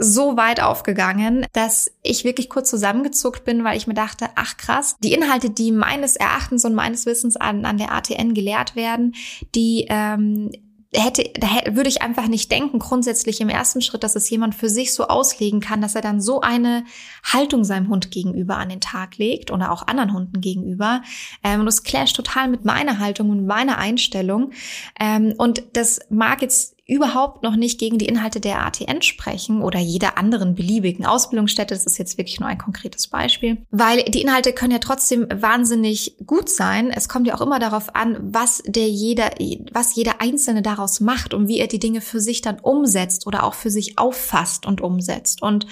[0.00, 4.96] so weit aufgegangen, dass ich wirklich kurz zusammengezuckt bin, weil ich mir dachte, ach krass,
[5.04, 9.14] die Inhalte, die meines Erachtens und meines Wissens an, an der ATN gelehrt werden,
[9.54, 10.50] die ähm,
[10.92, 14.54] hätte, da hätte, würde ich einfach nicht denken, grundsätzlich im ersten Schritt, dass es jemand
[14.54, 16.84] für sich so auslegen kann, dass er dann so eine
[17.22, 21.02] Haltung seinem Hund gegenüber an den Tag legt oder auch anderen Hunden gegenüber.
[21.44, 24.52] Ähm, und das clasht total mit meiner Haltung und meiner Einstellung.
[24.98, 29.78] Ähm, und das mag jetzt überhaupt noch nicht gegen die Inhalte der ATN sprechen oder
[29.78, 31.72] jeder anderen beliebigen Ausbildungsstätte.
[31.74, 36.16] Das ist jetzt wirklich nur ein konkretes Beispiel, weil die Inhalte können ja trotzdem wahnsinnig
[36.26, 36.90] gut sein.
[36.90, 39.30] Es kommt ja auch immer darauf an, was der jeder,
[39.72, 43.44] was jeder Einzelne daraus macht und wie er die Dinge für sich dann umsetzt oder
[43.44, 45.42] auch für sich auffasst und umsetzt.
[45.42, 45.66] Und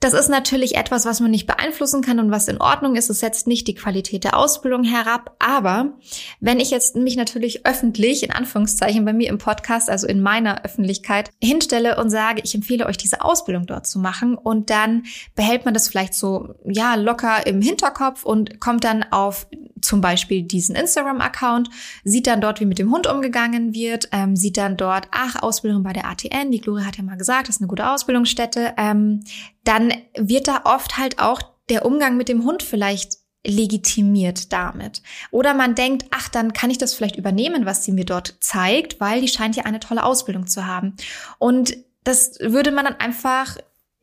[0.00, 3.10] das ist natürlich etwas, was man nicht beeinflussen kann und was in Ordnung ist.
[3.10, 5.36] Es setzt nicht die Qualität der Ausbildung herab.
[5.38, 5.92] Aber
[6.40, 10.64] wenn ich jetzt mich natürlich öffentlich, in Anführungszeichen, bei mir im Podcast, also in meiner
[10.64, 15.66] Öffentlichkeit, hinstelle und sage, ich empfehle euch diese Ausbildung dort zu machen und dann behält
[15.66, 19.46] man das vielleicht so, ja, locker im Hinterkopf und kommt dann auf
[19.82, 21.70] zum Beispiel diesen Instagram-Account,
[22.04, 25.82] sieht dann dort, wie mit dem Hund umgegangen wird, ähm, sieht dann dort, ach, Ausbildung
[25.82, 29.24] bei der ATN, die Gloria hat ja mal gesagt, das ist eine gute Ausbildungsstätte, ähm,
[29.64, 35.02] dann wird da oft halt auch der Umgang mit dem Hund vielleicht legitimiert damit.
[35.30, 39.00] Oder man denkt, ach, dann kann ich das vielleicht übernehmen, was sie mir dort zeigt,
[39.00, 40.96] weil die scheint ja eine tolle Ausbildung zu haben.
[41.38, 43.56] Und das würde man dann einfach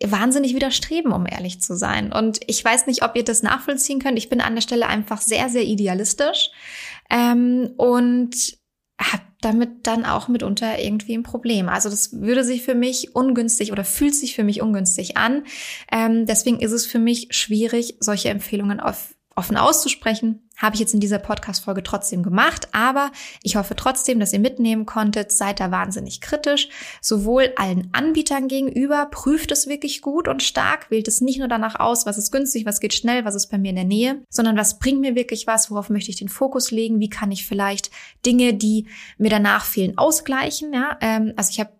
[0.04, 2.12] wahnsinnig widerstreben, um ehrlich zu sein.
[2.14, 4.18] Und ich weiß nicht, ob ihr das nachvollziehen könnt.
[4.18, 6.52] Ich bin an der Stelle einfach sehr, sehr idealistisch
[7.10, 8.58] ähm, und
[9.00, 11.70] habe damit dann auch mitunter irgendwie ein Problem.
[11.70, 15.44] Also das würde sich für mich ungünstig oder fühlt sich für mich ungünstig an.
[15.92, 20.42] Ähm, deswegen ist es für mich schwierig, solche Empfehlungen auf offen auszusprechen.
[20.58, 23.12] Habe ich jetzt in dieser Podcast-Folge trotzdem gemacht, aber
[23.44, 25.32] ich hoffe trotzdem, dass ihr mitnehmen konntet.
[25.32, 26.70] Seid da wahnsinnig kritisch,
[27.00, 31.80] sowohl allen Anbietern gegenüber, prüft es wirklich gut und stark, wählt es nicht nur danach
[31.80, 34.58] aus, was ist günstig, was geht schnell, was ist bei mir in der Nähe, sondern
[34.58, 37.92] was bringt mir wirklich was, worauf möchte ich den Fokus legen, wie kann ich vielleicht
[38.26, 38.88] Dinge, die
[39.20, 40.74] mir danach fehlen, ausgleichen.
[40.74, 41.77] Ja, ähm, also ich habe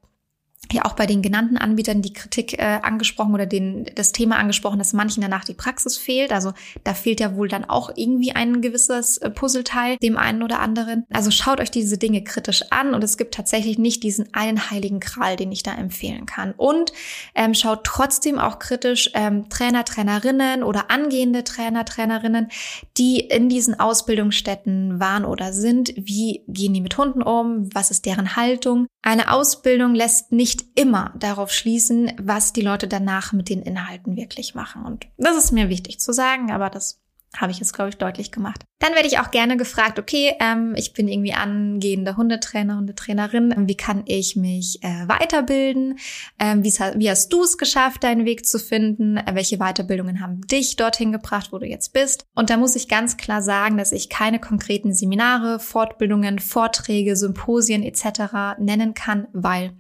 [0.74, 4.80] ja auch bei den genannten Anbietern die Kritik äh, angesprochen oder den, das Thema angesprochen,
[4.80, 6.32] dass manchen danach die Praxis fehlt.
[6.32, 6.54] Also
[6.84, 11.06] da fehlt ja wohl dann auch irgendwie ein gewisses äh, Puzzleteil dem einen oder anderen.
[11.12, 15.00] Also schaut euch diese Dinge kritisch an und es gibt tatsächlich nicht diesen einen heiligen
[15.00, 16.54] Kral, den ich da empfehlen kann.
[16.58, 16.92] Und
[17.36, 22.50] ähm, schaut trotzdem auch kritisch ähm, Trainer, Trainerinnen oder angehende Trainer, Trainerinnen,
[22.98, 25.94] die in diesen Ausbildungsstätten waren oder sind.
[25.96, 27.70] Wie gehen die mit Hunden um?
[27.74, 28.88] Was ist deren Haltung?
[29.08, 34.54] Eine Ausbildung lässt nicht immer darauf schließen, was die Leute danach mit den Inhalten wirklich
[34.54, 34.84] machen.
[34.84, 37.00] Und das ist mir wichtig zu sagen, aber das
[37.36, 38.64] habe ich jetzt, glaube ich, deutlich gemacht.
[38.80, 43.68] Dann werde ich auch gerne gefragt, okay, ähm, ich bin irgendwie angehende Hundetrainer, Hundetrainerin.
[43.68, 45.98] Wie kann ich mich äh, weiterbilden?
[46.40, 49.18] Ähm, wie, wie, hast du es geschafft, deinen Weg zu finden?
[49.18, 52.26] Äh, welche Weiterbildungen haben dich dorthin gebracht, wo du jetzt bist?
[52.36, 57.84] Und da muss ich ganz klar sagen, dass ich keine konkreten Seminare, Fortbildungen, Vorträge, Symposien
[57.84, 58.58] etc.
[58.60, 59.74] nennen kann, weil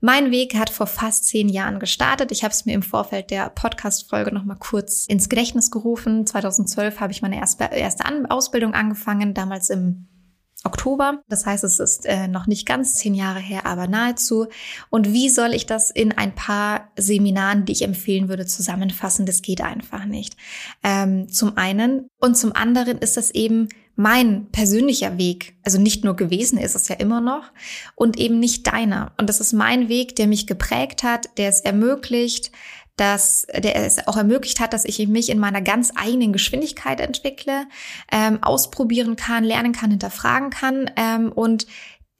[0.00, 2.32] mein Weg hat vor fast zehn Jahren gestartet.
[2.32, 6.26] Ich habe es mir im Vorfeld der Podcast-Folge nochmal kurz ins Gedächtnis gerufen.
[6.26, 10.08] 2012 habe ich meine erste, erste Ausbildung angefangen, damals im
[10.64, 11.22] Oktober.
[11.28, 14.46] Das heißt, es ist äh, noch nicht ganz zehn Jahre her, aber nahezu.
[14.90, 19.26] Und wie soll ich das in ein paar Seminaren, die ich empfehlen würde, zusammenfassen?
[19.26, 20.36] Das geht einfach nicht.
[20.82, 26.14] Ähm, zum einen und zum anderen ist das eben mein persönlicher Weg, also nicht nur
[26.14, 27.50] gewesen ist es ja immer noch
[27.94, 29.12] und eben nicht deiner.
[29.18, 32.52] Und das ist mein Weg, der mich geprägt hat, der es ermöglicht,
[32.96, 37.66] dass der es auch ermöglicht hat, dass ich mich in meiner ganz eigenen Geschwindigkeit entwickle,
[38.12, 41.66] ähm, ausprobieren kann, lernen kann, hinterfragen kann ähm, und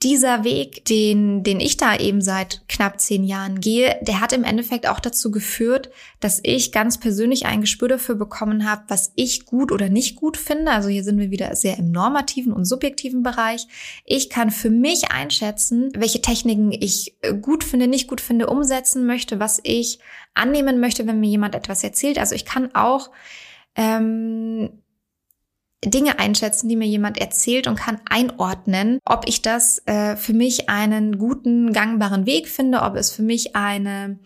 [0.07, 4.45] dieser Weg, den, den ich da eben seit knapp zehn Jahren gehe, der hat im
[4.45, 5.89] Endeffekt auch dazu geführt,
[6.21, 10.37] dass ich ganz persönlich ein Gespür dafür bekommen habe, was ich gut oder nicht gut
[10.37, 10.71] finde.
[10.71, 13.67] Also hier sind wir wieder sehr im normativen und subjektiven Bereich.
[14.05, 19.41] Ich kann für mich einschätzen, welche Techniken ich gut finde, nicht gut finde, umsetzen möchte,
[19.41, 19.99] was ich
[20.33, 22.17] annehmen möchte, wenn mir jemand etwas erzählt.
[22.17, 23.11] Also ich kann auch
[23.75, 24.69] ähm,
[25.85, 30.69] Dinge einschätzen, die mir jemand erzählt und kann einordnen, ob ich das äh, für mich
[30.69, 34.19] einen guten, gangbaren Weg finde, ob es für mich eine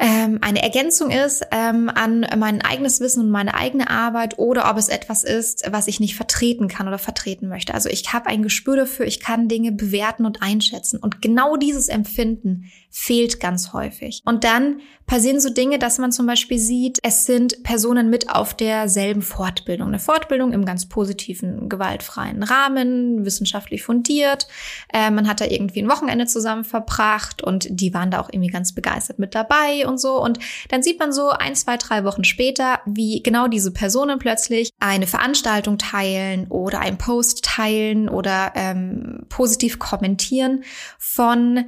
[0.00, 4.76] ähm, eine Ergänzung ist ähm, an mein eigenes Wissen und meine eigene Arbeit oder ob
[4.76, 7.74] es etwas ist, was ich nicht vertreten kann oder vertreten möchte.
[7.74, 11.00] Also ich habe ein Gespür dafür, ich kann Dinge bewerten und einschätzen.
[11.00, 14.22] Und genau dieses Empfinden fehlt ganz häufig.
[14.24, 18.54] Und dann passieren so Dinge, dass man zum Beispiel sieht, es sind Personen mit auf
[18.54, 19.88] derselben Fortbildung.
[19.88, 24.46] Eine Fortbildung im ganz positiven, gewaltfreien Rahmen, wissenschaftlich fundiert.
[24.92, 28.50] Äh, man hat da irgendwie ein Wochenende zusammen verbracht und die waren da auch irgendwie
[28.50, 30.22] ganz begeistert mit dabei und so.
[30.22, 34.70] Und dann sieht man so ein, zwei, drei Wochen später, wie genau diese Personen plötzlich
[34.78, 40.64] eine Veranstaltung teilen oder einen Post teilen oder ähm, positiv kommentieren
[40.98, 41.64] von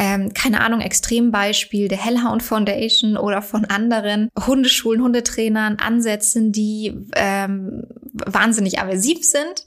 [0.00, 7.82] ähm, keine Ahnung, Extrembeispiel der Hellhound Foundation oder von anderen Hundeschulen, Hundetrainern ansetzen, die ähm,
[8.14, 9.66] wahnsinnig aversiv sind.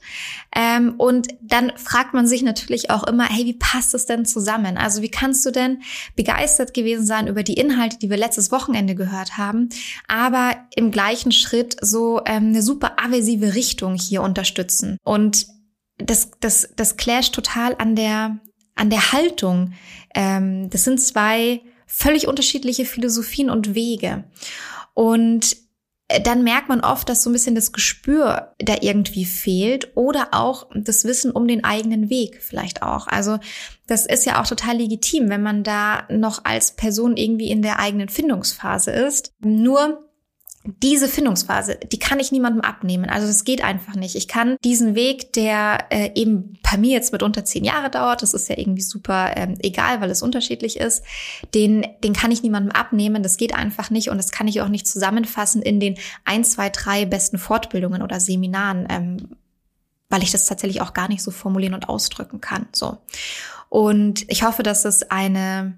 [0.52, 4.76] Ähm, und dann fragt man sich natürlich auch immer, hey, wie passt das denn zusammen?
[4.76, 5.82] Also wie kannst du denn
[6.16, 9.68] begeistert gewesen sein über die Inhalte, die wir letztes Wochenende gehört haben,
[10.08, 14.98] aber im gleichen Schritt so ähm, eine super aversive Richtung hier unterstützen?
[15.04, 15.46] Und
[15.98, 18.40] das, das, das clasht total an der,
[18.74, 19.72] an der Haltung.
[20.14, 24.24] Ähm, das sind zwei völlig unterschiedliche Philosophien und Wege.
[24.94, 25.56] Und
[26.08, 30.28] äh, dann merkt man oft, dass so ein bisschen das Gespür da irgendwie fehlt oder
[30.32, 33.06] auch das Wissen um den eigenen Weg vielleicht auch.
[33.06, 33.38] Also
[33.86, 37.78] das ist ja auch total legitim, wenn man da noch als Person irgendwie in der
[37.78, 39.32] eigenen Findungsphase ist.
[39.40, 40.03] Nur
[40.66, 43.10] diese Findungsphase, die kann ich niemandem abnehmen.
[43.10, 44.14] Also das geht einfach nicht.
[44.14, 48.32] Ich kann diesen Weg, der äh, eben bei mir jetzt mitunter zehn Jahre dauert, das
[48.32, 51.04] ist ja irgendwie super ähm, egal, weil es unterschiedlich ist,
[51.54, 53.22] den, den kann ich niemandem abnehmen.
[53.22, 56.70] Das geht einfach nicht und das kann ich auch nicht zusammenfassen in den ein, zwei,
[56.70, 59.36] drei besten Fortbildungen oder Seminaren, ähm,
[60.08, 62.68] weil ich das tatsächlich auch gar nicht so formulieren und ausdrücken kann.
[62.72, 62.98] So.
[63.68, 65.76] Und ich hoffe, dass es eine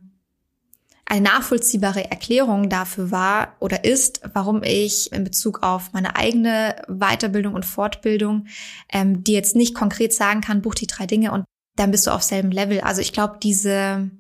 [1.09, 7.55] eine nachvollziehbare Erklärung dafür war oder ist, warum ich in Bezug auf meine eigene Weiterbildung
[7.55, 8.49] und Fortbildung,
[8.93, 11.45] ähm, die jetzt nicht konkret sagen kann, buch die drei Dinge und
[11.77, 12.81] dann bist du auf selben Level.
[12.81, 14.11] Also ich glaube, diese,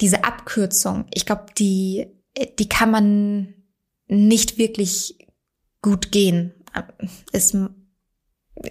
[0.00, 2.06] diese Abkürzung, ich glaube, die,
[2.58, 3.54] die kann man
[4.08, 5.18] nicht wirklich
[5.82, 6.54] gut gehen.
[7.32, 7.54] Ist,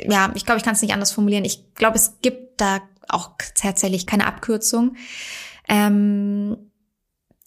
[0.07, 1.45] ja, ich glaube, ich kann es nicht anders formulieren.
[1.45, 4.95] Ich glaube, es gibt da auch tatsächlich keine Abkürzung.
[5.67, 6.68] Ähm,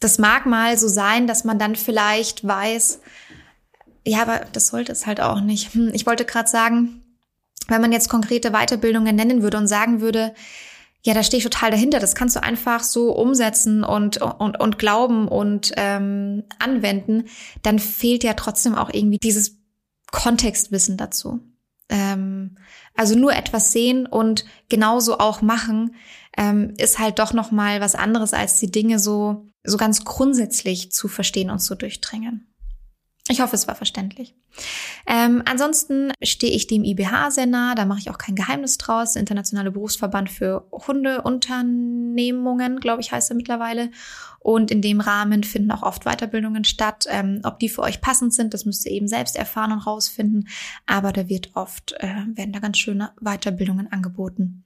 [0.03, 2.99] das mag mal so sein, dass man dann vielleicht weiß,
[4.05, 5.73] ja, aber das sollte es halt auch nicht.
[5.73, 7.03] Hm, ich wollte gerade sagen,
[7.67, 10.33] wenn man jetzt konkrete Weiterbildungen nennen würde und sagen würde,
[11.05, 11.99] ja, da stehe ich total dahinter.
[11.99, 17.25] Das kannst du einfach so umsetzen und und und glauben und ähm, anwenden.
[17.61, 19.57] Dann fehlt ja trotzdem auch irgendwie dieses
[20.11, 21.41] Kontextwissen dazu.
[21.89, 22.57] Ähm,
[22.95, 25.95] also nur etwas sehen und genauso auch machen
[26.37, 30.91] ähm, ist halt doch noch mal was anderes als die Dinge so so ganz grundsätzlich
[30.91, 32.53] zu verstehen und zu durchdringen.
[33.29, 34.35] Ich hoffe, es war verständlich.
[35.07, 39.13] Ähm, ansonsten stehe ich dem IBH sehr nah, da mache ich auch kein Geheimnis draus.
[39.13, 43.91] Der Internationale Berufsverband für Hundeunternehmungen, glaube ich, heißt er mittlerweile.
[44.39, 47.05] Und in dem Rahmen finden auch oft Weiterbildungen statt.
[47.09, 50.49] Ähm, ob die für euch passend sind, das müsst ihr eben selbst erfahren und rausfinden.
[50.85, 54.65] Aber da wird oft, äh, werden da ganz schöne Weiterbildungen angeboten.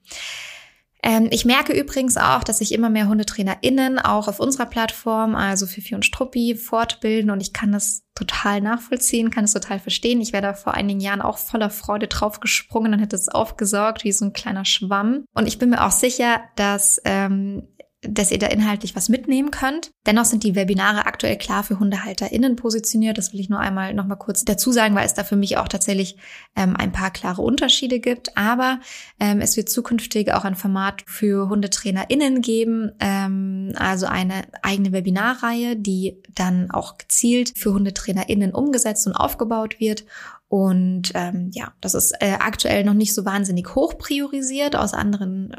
[1.03, 5.65] Ähm, ich merke übrigens auch, dass sich immer mehr HundetrainerInnen auch auf unserer Plattform, also
[5.65, 10.21] Fifi und Struppi, fortbilden und ich kann das total nachvollziehen, kann es total verstehen.
[10.21, 14.11] Ich wäre da vor einigen Jahren auch voller Freude draufgesprungen und hätte es aufgesaugt wie
[14.11, 15.25] so ein kleiner Schwamm.
[15.33, 17.67] Und ich bin mir auch sicher, dass ähm,
[18.01, 19.89] dass ihr da inhaltlich was mitnehmen könnt.
[20.05, 23.17] Dennoch sind die Webinare aktuell klar für HundehalterInnen positioniert.
[23.17, 25.57] Das will ich nur einmal noch mal kurz dazu sagen, weil es da für mich
[25.57, 26.17] auch tatsächlich
[26.55, 28.37] ähm, ein paar klare Unterschiede gibt.
[28.37, 28.79] Aber
[29.19, 35.75] ähm, es wird zukünftig auch ein Format für HundetrainerInnen geben, ähm, also eine eigene Webinarreihe,
[35.75, 40.05] die dann auch gezielt für HundetrainerInnen umgesetzt und aufgebaut wird.
[40.49, 45.55] Und ähm, ja, das ist äh, aktuell noch nicht so wahnsinnig hoch priorisiert aus anderen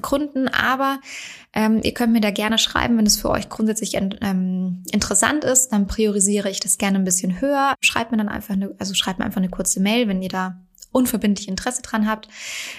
[0.00, 1.00] Gründen, aber
[1.52, 5.70] ähm, ihr könnt mir da gerne schreiben, wenn es für euch grundsätzlich ähm, interessant ist,
[5.70, 7.74] dann priorisiere ich das gerne ein bisschen höher.
[7.80, 10.60] Schreibt mir dann einfach eine, also schreibt mir einfach eine kurze Mail, wenn ihr da
[10.92, 12.28] unverbindlich Interesse dran habt.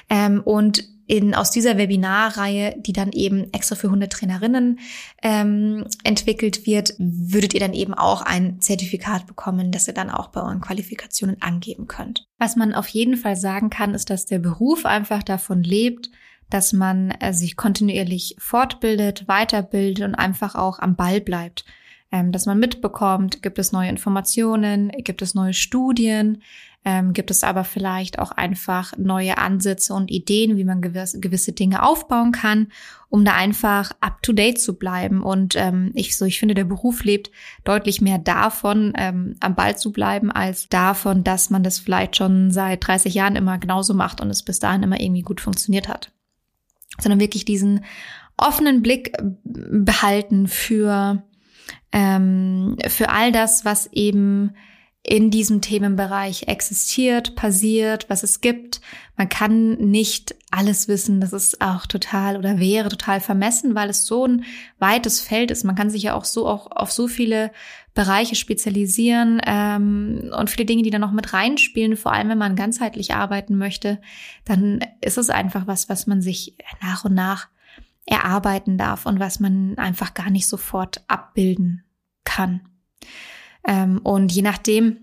[0.09, 4.79] Ähm, und in, aus dieser Webinarreihe, die dann eben extra für Hundetrainerinnen
[5.21, 10.29] ähm, entwickelt wird, würdet ihr dann eben auch ein Zertifikat bekommen, das ihr dann auch
[10.29, 12.27] bei euren Qualifikationen angeben könnt.
[12.37, 16.09] Was man auf jeden Fall sagen kann, ist, dass der Beruf einfach davon lebt,
[16.53, 21.65] dass man äh, sich kontinuierlich fortbildet, weiterbildet und einfach auch am Ball bleibt.
[22.13, 26.41] Ähm, dass man mitbekommt, gibt es neue Informationen, gibt es neue Studien,
[26.83, 31.53] ähm, gibt es aber vielleicht auch einfach neue Ansätze und Ideen, wie man gewisse, gewisse
[31.53, 32.67] Dinge aufbauen kann,
[33.07, 35.21] um da einfach up to date zu bleiben.
[35.21, 37.31] Und ähm, ich so, ich finde, der Beruf lebt
[37.63, 42.51] deutlich mehr davon, ähm, am Ball zu bleiben, als davon, dass man das vielleicht schon
[42.51, 46.11] seit 30 Jahren immer genauso macht und es bis dahin immer irgendwie gut funktioniert hat
[46.99, 47.85] sondern wirklich diesen
[48.37, 51.23] offenen Blick behalten für,
[51.91, 54.55] ähm, für all das, was eben
[55.03, 58.81] in diesem Themenbereich existiert, passiert, was es gibt.
[59.17, 61.19] Man kann nicht alles wissen.
[61.19, 64.43] Das ist auch total oder wäre total vermessen, weil es so ein
[64.77, 65.63] weites Feld ist.
[65.63, 67.51] Man kann sich ja auch so auch auf so viele
[67.95, 71.97] Bereiche spezialisieren ähm, und viele Dinge, die da noch mit reinspielen.
[71.97, 73.99] Vor allem, wenn man ganzheitlich arbeiten möchte,
[74.45, 77.49] dann ist es einfach was, was man sich nach und nach
[78.05, 81.83] erarbeiten darf und was man einfach gar nicht sofort abbilden
[82.23, 82.61] kann.
[83.67, 84.97] Ähm, und je nachdem,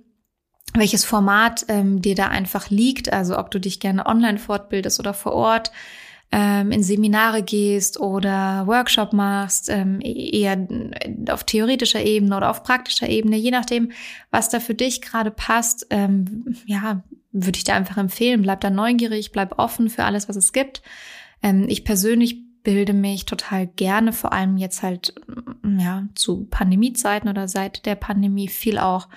[0.74, 5.14] welches Format ähm, dir da einfach liegt, also ob du dich gerne online fortbildest oder
[5.14, 5.72] vor Ort,
[6.30, 10.68] ähm, in Seminare gehst oder Workshop machst, ähm, eher
[11.30, 13.92] auf theoretischer Ebene oder auf praktischer Ebene, je nachdem,
[14.30, 15.86] was da für dich gerade passt,
[16.66, 20.52] ja, würde ich dir einfach empfehlen, bleib da neugierig, bleib offen für alles, was es
[20.52, 20.82] gibt.
[21.68, 25.14] Ich persönlich bilde mich total gerne, vor allem jetzt halt
[25.62, 29.08] mm, ja zu Pandemiezeiten oder seit der Pandemie viel auch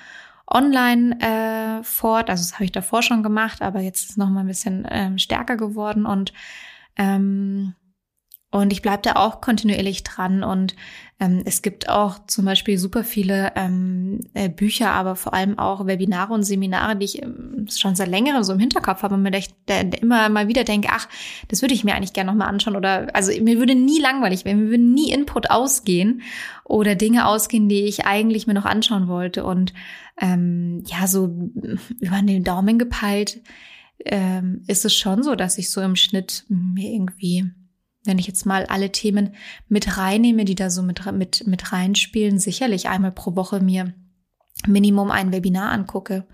[0.48, 2.30] online äh, fort.
[2.30, 5.18] Also das habe ich davor schon gemacht, aber jetzt ist noch mal ein bisschen ähm,
[5.18, 6.34] stärker geworden und
[6.98, 7.74] ähm,
[8.52, 10.44] und ich bleibe da auch kontinuierlich dran.
[10.44, 10.76] Und
[11.22, 15.86] ähm, es gibt auch zum Beispiel super viele ähm, äh, Bücher, aber vor allem auch
[15.86, 19.32] Webinare und Seminare, die ich ähm, schon seit längerem so im Hinterkopf habe und mir
[19.32, 21.08] echt, äh, immer mal wieder denke, ach,
[21.48, 22.76] das würde ich mir eigentlich gerne nochmal anschauen.
[22.76, 26.22] Oder also mir würde nie langweilig werden, mir würde nie Input ausgehen
[26.66, 29.46] oder Dinge ausgehen, die ich eigentlich mir noch anschauen wollte.
[29.46, 29.74] Und
[30.20, 31.50] ähm, ja, so
[32.02, 33.40] über den Daumen gepeilt
[34.04, 37.50] ähm, ist es schon so, dass ich so im Schnitt mir irgendwie
[38.06, 39.36] wenn ich jetzt mal alle Themen
[39.68, 43.94] mit reinnehme, die da so mit, mit, mit reinspielen, sicherlich einmal pro Woche mir
[44.68, 46.26] Minimum ein Webinar angucke.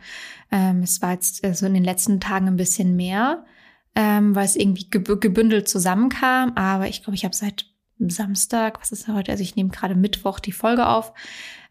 [0.52, 3.46] Ähm, es war jetzt so also in den letzten Tagen ein bisschen mehr.
[3.98, 6.54] ähm, weil es irgendwie gebündelt zusammenkam.
[6.54, 7.66] Aber ich glaube, ich habe seit
[8.00, 9.32] Samstag, was ist heute?
[9.32, 11.14] Also ich nehme gerade Mittwoch die Folge auf.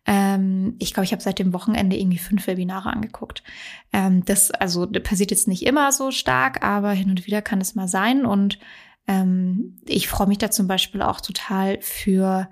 [0.06, 3.44] Ähm, ich glaube, ich habe seit dem Wochenende irgendwie fünf Webinare angeguckt.
[3.92, 7.60] Ähm, das also das passiert jetzt nicht immer so stark, aber hin und wieder kann
[7.60, 8.26] es mal sein.
[8.26, 8.58] Und
[9.06, 12.48] ähm, ich freue mich da zum Beispiel auch total für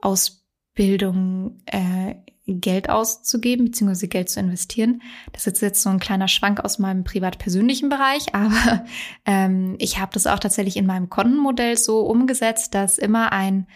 [0.00, 2.14] Ausbildung äh,
[2.46, 5.02] Geld auszugeben beziehungsweise Geld zu investieren.
[5.32, 8.84] Das ist jetzt so ein kleiner Schwank aus meinem privat-persönlichen Bereich, aber
[9.24, 13.66] ähm, ich habe das auch tatsächlich in meinem Kontenmodell so umgesetzt, dass immer ein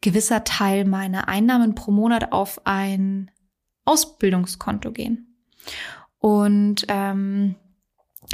[0.00, 3.30] gewisser Teil meiner Einnahmen pro Monat auf ein
[3.84, 5.36] Ausbildungskonto gehen.
[6.18, 7.54] Und ähm,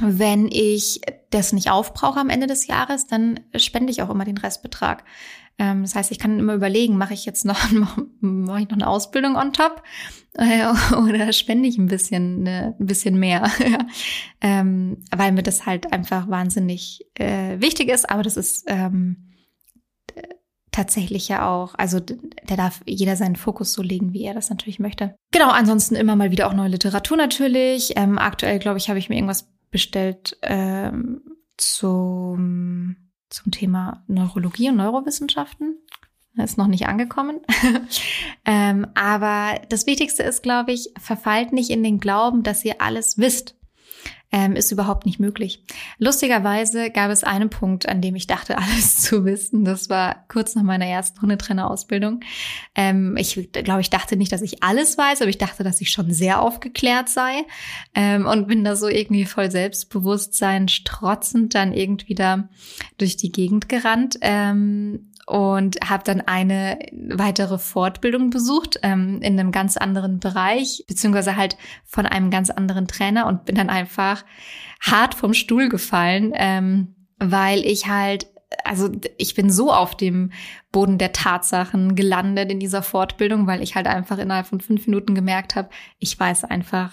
[0.01, 4.39] wenn ich das nicht aufbrauche am Ende des Jahres, dann spende ich auch immer den
[4.39, 5.05] Restbetrag.
[5.59, 7.61] Ähm, das heißt, ich kann immer überlegen, mache ich jetzt noch,
[8.21, 9.83] mache ich noch eine Ausbildung on top
[10.35, 10.67] äh,
[10.97, 13.51] oder spende ich ein bisschen, ne, ein bisschen mehr,
[14.41, 18.09] ähm, weil mir das halt einfach wahnsinnig äh, wichtig ist.
[18.09, 19.29] Aber das ist ähm,
[20.71, 24.79] tatsächlich ja auch, also der darf jeder seinen Fokus so legen, wie er das natürlich
[24.79, 25.15] möchte.
[25.31, 27.99] Genau, ansonsten immer mal wieder auch neue Literatur natürlich.
[27.99, 31.23] Aktuell, glaube ich, habe ich mir irgendwas bestellt ähm,
[31.57, 32.97] zum
[33.33, 35.79] zum Thema Neurologie und Neurowissenschaften.
[36.37, 37.41] Ist noch nicht angekommen.
[38.47, 43.19] ähm, aber das Wichtigste ist, glaube ich, verfallt nicht in den Glauben, dass ihr alles
[43.19, 43.57] wisst
[44.33, 45.63] ähm, ist überhaupt nicht möglich.
[45.99, 49.65] Lustigerweise gab es einen Punkt, an dem ich dachte, alles zu wissen.
[49.65, 52.21] Das war kurz nach meiner ersten Hundetrainerausbildung.
[52.75, 55.91] Ähm, ich glaube, ich dachte nicht, dass ich alles weiß, aber ich dachte, dass ich
[55.91, 57.45] schon sehr aufgeklärt sei
[57.95, 62.49] ähm, und bin da so irgendwie voll Selbstbewusstsein strotzend dann irgendwie da
[62.97, 64.19] durch die Gegend gerannt.
[64.23, 71.37] Ähm, und habe dann eine weitere Fortbildung besucht ähm, in einem ganz anderen Bereich, beziehungsweise
[71.37, 74.25] halt von einem ganz anderen Trainer und bin dann einfach
[74.81, 78.27] hart vom Stuhl gefallen, ähm, weil ich halt
[78.65, 80.31] also ich bin so auf dem
[80.73, 85.15] Boden der Tatsachen gelandet in dieser Fortbildung, weil ich halt einfach innerhalb von fünf Minuten
[85.15, 86.93] gemerkt habe, ich weiß einfach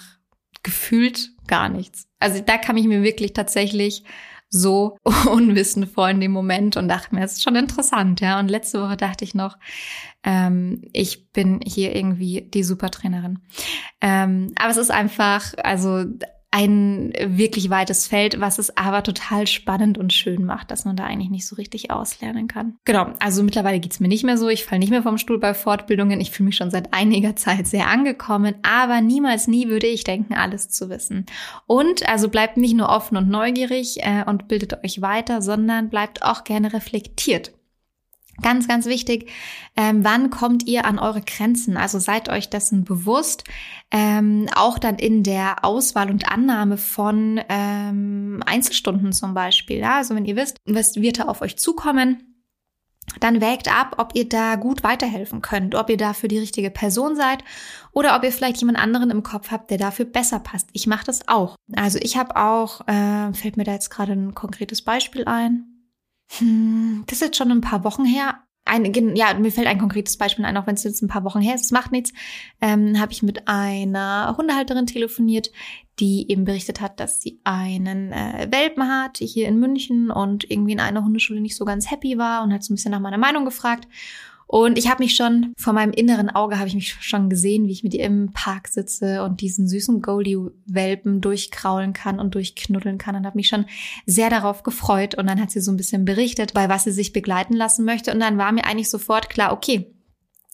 [0.63, 2.07] gefühlt gar nichts.
[2.19, 4.03] Also da kam ich mir wirklich tatsächlich
[4.49, 4.97] so
[5.31, 8.39] unwissend vor in dem Moment und dachte mir, es ist schon interessant, ja.
[8.39, 9.57] Und letzte Woche dachte ich noch,
[10.23, 13.39] ähm, ich bin hier irgendwie die Supertrainerin.
[14.01, 16.05] Ähm, aber es ist einfach, also
[16.51, 21.05] ein wirklich weites Feld, was es aber total spannend und schön macht, dass man da
[21.05, 22.77] eigentlich nicht so richtig auslernen kann.
[22.85, 24.49] Genau, also mittlerweile geht's mir nicht mehr so.
[24.49, 26.19] Ich falle nicht mehr vom Stuhl bei Fortbildungen.
[26.19, 30.33] Ich fühle mich schon seit einiger Zeit sehr angekommen, aber niemals, nie würde ich denken,
[30.33, 31.27] alles zu wissen.
[31.67, 36.23] Und also bleibt nicht nur offen und neugierig äh, und bildet euch weiter, sondern bleibt
[36.23, 37.51] auch gerne reflektiert.
[38.41, 39.29] Ganz, ganz wichtig,
[39.75, 41.77] ähm, wann kommt ihr an eure Grenzen?
[41.77, 43.43] Also seid euch dessen bewusst,
[43.91, 49.77] ähm, auch dann in der Auswahl und Annahme von ähm, Einzelstunden zum Beispiel.
[49.77, 49.97] Ja?
[49.97, 52.29] Also wenn ihr wisst, was wird da auf euch zukommen,
[53.19, 57.15] dann wägt ab, ob ihr da gut weiterhelfen könnt, ob ihr dafür die richtige Person
[57.15, 57.43] seid
[57.91, 60.69] oder ob ihr vielleicht jemand anderen im Kopf habt, der dafür besser passt.
[60.73, 61.55] Ich mache das auch.
[61.75, 65.78] Also ich habe auch, äh, fällt mir da jetzt gerade ein konkretes Beispiel ein.
[66.37, 68.39] Hm, das ist jetzt schon ein paar Wochen her.
[68.65, 71.41] Ein, ja, mir fällt ein konkretes Beispiel ein, auch wenn es jetzt ein paar Wochen
[71.41, 72.13] her ist, es macht nichts.
[72.61, 75.49] Ähm, habe ich mit einer Hundehalterin telefoniert,
[75.99, 80.73] die eben berichtet hat, dass sie einen äh, Welpen hat hier in München und irgendwie
[80.73, 83.17] in einer Hundeschule nicht so ganz happy war und hat so ein bisschen nach meiner
[83.17, 83.87] Meinung gefragt.
[84.51, 87.71] Und ich habe mich schon, vor meinem inneren Auge habe ich mich schon gesehen, wie
[87.71, 93.15] ich mit ihr im Park sitze und diesen süßen Goldie-Welpen durchkraulen kann und durchknuddeln kann
[93.15, 93.65] und habe mich schon
[94.07, 95.13] sehr darauf gefreut.
[95.13, 98.11] Und dann hat sie so ein bisschen berichtet, bei was sie sich begleiten lassen möchte.
[98.11, 99.93] Und dann war mir eigentlich sofort klar, okay,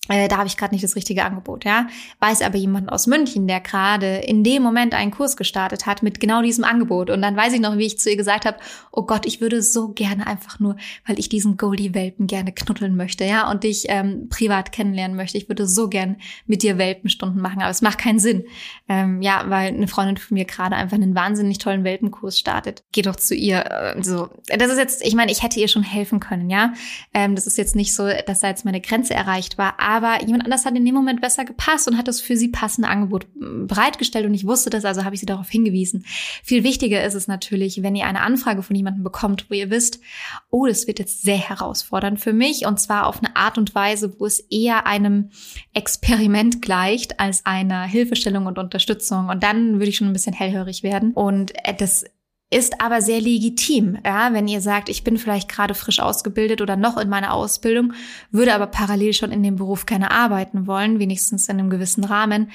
[0.08, 1.88] äh, da habe ich gerade nicht das richtige Angebot, ja.
[2.20, 6.20] Weiß aber jemand aus München, der gerade in dem Moment einen Kurs gestartet hat mit
[6.20, 7.10] genau diesem Angebot.
[7.10, 8.58] Und dann weiß ich noch, wie ich zu ihr gesagt habe,
[8.92, 10.76] oh Gott, ich würde so gerne einfach nur,
[11.08, 15.38] weil ich diesen Goldie-Welpen gerne knuddeln möchte, ja, und dich ähm, privat kennenlernen möchte.
[15.38, 18.46] Ich würde so gern mit dir Welpenstunden machen, aber es macht keinen Sinn.
[18.88, 22.84] Ähm, ja, weil eine Freundin von mir gerade einfach einen wahnsinnig tollen Welpenkurs startet.
[22.92, 23.66] Geh doch zu ihr.
[23.66, 26.74] Äh, so, das ist jetzt, ich meine, ich hätte ihr schon helfen können, ja.
[27.14, 30.44] Ähm, das ist jetzt nicht so, dass da jetzt meine Grenze erreicht war, aber jemand
[30.44, 33.68] anders hat in dem Moment besser gepasst und hat das für sie passende Angebot hm,
[33.68, 36.04] bereitgestellt und ich wusste das, also habe ich sie darauf hingewiesen.
[36.44, 40.02] Viel wichtiger ist es natürlich, wenn ihr eine Anfrage von jemandem bekommt, wo ihr wisst,
[40.50, 44.20] oh, das wird jetzt sehr herausfordernd für mich und zwar auf eine Art und Weise,
[44.20, 45.30] wo es eher einem
[45.74, 50.84] Experiment gleicht als einer Hilfestellung und Unterstützung und dann würde ich schon ein bisschen hellhörig
[50.84, 52.04] werden und äh, das
[52.52, 53.98] ist aber sehr legitim.
[54.06, 57.94] Ja, wenn ihr sagt, ich bin vielleicht gerade frisch ausgebildet oder noch in meiner Ausbildung,
[58.32, 62.52] würde aber parallel schon in dem Beruf gerne arbeiten wollen, wenigstens in einem gewissen Rahmen,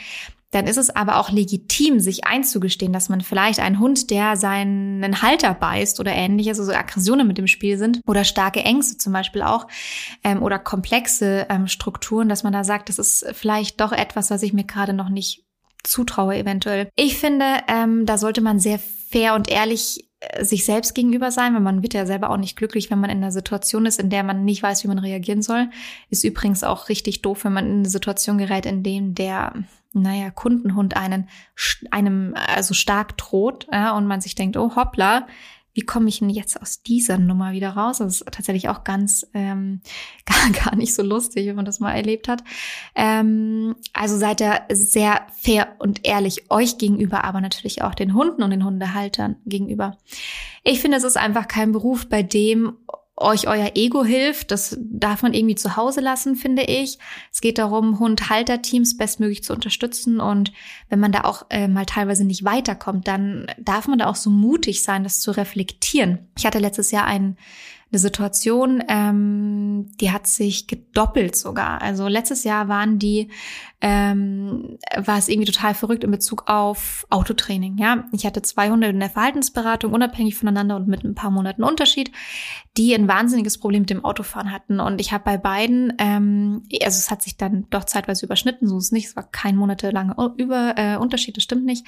[0.53, 5.23] dann ist es aber auch legitim, sich einzugestehen, dass man vielleicht einen Hund, der seinen
[5.23, 9.43] Halter beißt oder ähnliches, also Aggressionen mit dem Spiel sind oder starke Ängste zum Beispiel
[9.43, 9.69] auch
[10.25, 14.43] ähm, oder komplexe ähm, Strukturen, dass man da sagt, das ist vielleicht doch etwas, was
[14.43, 15.45] ich mir gerade noch nicht
[15.85, 16.89] zutraue eventuell.
[16.97, 21.55] Ich finde, ähm, da sollte man sehr fair und ehrlich äh, sich selbst gegenüber sein,
[21.55, 24.11] weil man wird ja selber auch nicht glücklich, wenn man in einer Situation ist, in
[24.11, 25.71] der man nicht weiß, wie man reagieren soll.
[26.11, 29.55] Ist übrigens auch richtig doof, wenn man in eine Situation gerät, in dem der,
[29.93, 31.29] naja, Kundenhund einen,
[31.91, 35.27] einem also stark droht ja, und man sich denkt, oh hoppla,
[35.81, 37.99] wie komme ich denn jetzt aus dieser Nummer wieder raus?
[37.99, 39.81] Das ist tatsächlich auch ganz ähm,
[40.27, 42.45] gar, gar nicht so lustig, wenn man das mal erlebt hat.
[42.95, 48.43] Ähm, also seid ihr sehr fair und ehrlich euch gegenüber, aber natürlich auch den Hunden
[48.43, 49.97] und den Hundehaltern gegenüber.
[50.65, 52.77] Ich finde, es ist einfach kein Beruf, bei dem
[53.21, 54.51] euch euer Ego hilft.
[54.51, 56.99] Das darf man irgendwie zu Hause lassen, finde ich.
[57.33, 60.21] Es geht darum, Hundhalterteams bestmöglich zu unterstützen.
[60.21, 60.53] Und
[60.89, 64.31] wenn man da auch äh, mal teilweise nicht weiterkommt, dann darf man da auch so
[64.31, 66.31] mutig sein, das zu reflektieren.
[66.37, 67.37] Ich hatte letztes Jahr einen
[67.93, 71.83] eine Situation, ähm, die hat sich gedoppelt sogar.
[71.83, 73.31] Also letztes Jahr waren die,
[73.81, 77.79] ähm, war es irgendwie total verrückt in Bezug auf Autotraining.
[77.79, 81.65] Ja, ich hatte zwei Hunde in der Verhaltensberatung, unabhängig voneinander und mit ein paar Monaten
[81.65, 82.13] Unterschied,
[82.77, 84.79] die ein wahnsinniges Problem mit dem Autofahren hatten.
[84.79, 88.79] Und ich habe bei beiden, ähm, also es hat sich dann doch zeitweise überschnitten, so
[88.79, 89.07] ist es nicht.
[89.07, 91.85] Es war kein monatelanger über äh, Unterschied, das stimmt nicht.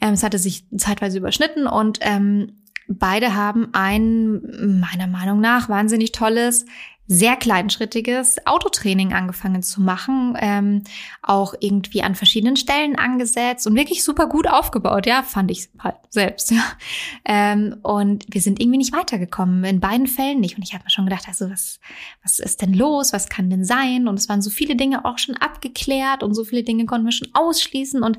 [0.00, 2.52] Ähm, es hatte sich zeitweise überschnitten und ähm,
[2.92, 6.66] Beide haben ein, meiner Meinung nach, wahnsinnig tolles
[7.12, 10.84] sehr kleinschrittiges Autotraining angefangen zu machen, ähm,
[11.22, 15.96] auch irgendwie an verschiedenen Stellen angesetzt und wirklich super gut aufgebaut, ja, fand ich halt
[16.08, 16.62] selbst, ja.
[17.24, 20.56] Ähm, und wir sind irgendwie nicht weitergekommen, in beiden Fällen nicht.
[20.56, 21.80] Und ich habe mir schon gedacht, also was,
[22.22, 24.08] was ist denn los, was kann denn sein?
[24.08, 27.12] Und es waren so viele Dinge auch schon abgeklärt und so viele Dinge konnten wir
[27.12, 28.18] schon ausschließen und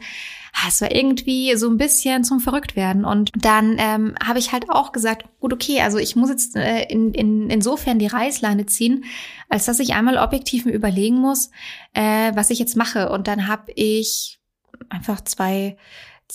[0.67, 3.05] es war irgendwie so ein bisschen zum Verrücktwerden.
[3.05, 6.83] Und dann ähm, habe ich halt auch gesagt, gut, okay, also ich muss jetzt äh,
[6.83, 9.05] in, in, insofern die Reißleine ziehen,
[9.49, 11.49] als dass ich einmal objektiv mir überlegen muss,
[11.93, 13.09] äh, was ich jetzt mache.
[13.09, 14.39] Und dann habe ich
[14.89, 15.77] einfach zwei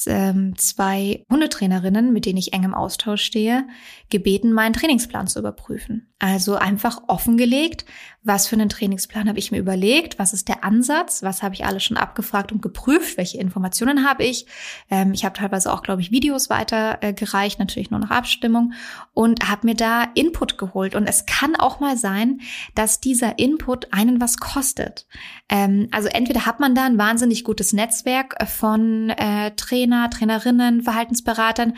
[0.06, 3.66] ähm, zwei Hundetrainerinnen, mit denen ich eng im Austausch stehe,
[4.10, 6.12] gebeten, meinen Trainingsplan zu überprüfen.
[6.18, 7.84] Also einfach offengelegt,
[8.26, 11.64] was für einen Trainingsplan habe ich mir überlegt, was ist der Ansatz, was habe ich
[11.64, 14.46] alles schon abgefragt und geprüft, welche Informationen habe ich.
[14.90, 18.72] Ähm, ich habe teilweise auch, glaube ich, Videos weitergereicht, äh, natürlich nur nach Abstimmung
[19.14, 20.96] und habe mir da Input geholt.
[20.96, 22.40] Und es kann auch mal sein,
[22.74, 25.06] dass dieser Input einen was kostet.
[25.48, 31.74] Ähm, also entweder hat man da ein wahnsinnig gutes Netzwerk von äh, Trainer, Trainerinnen, Verhaltensberatern,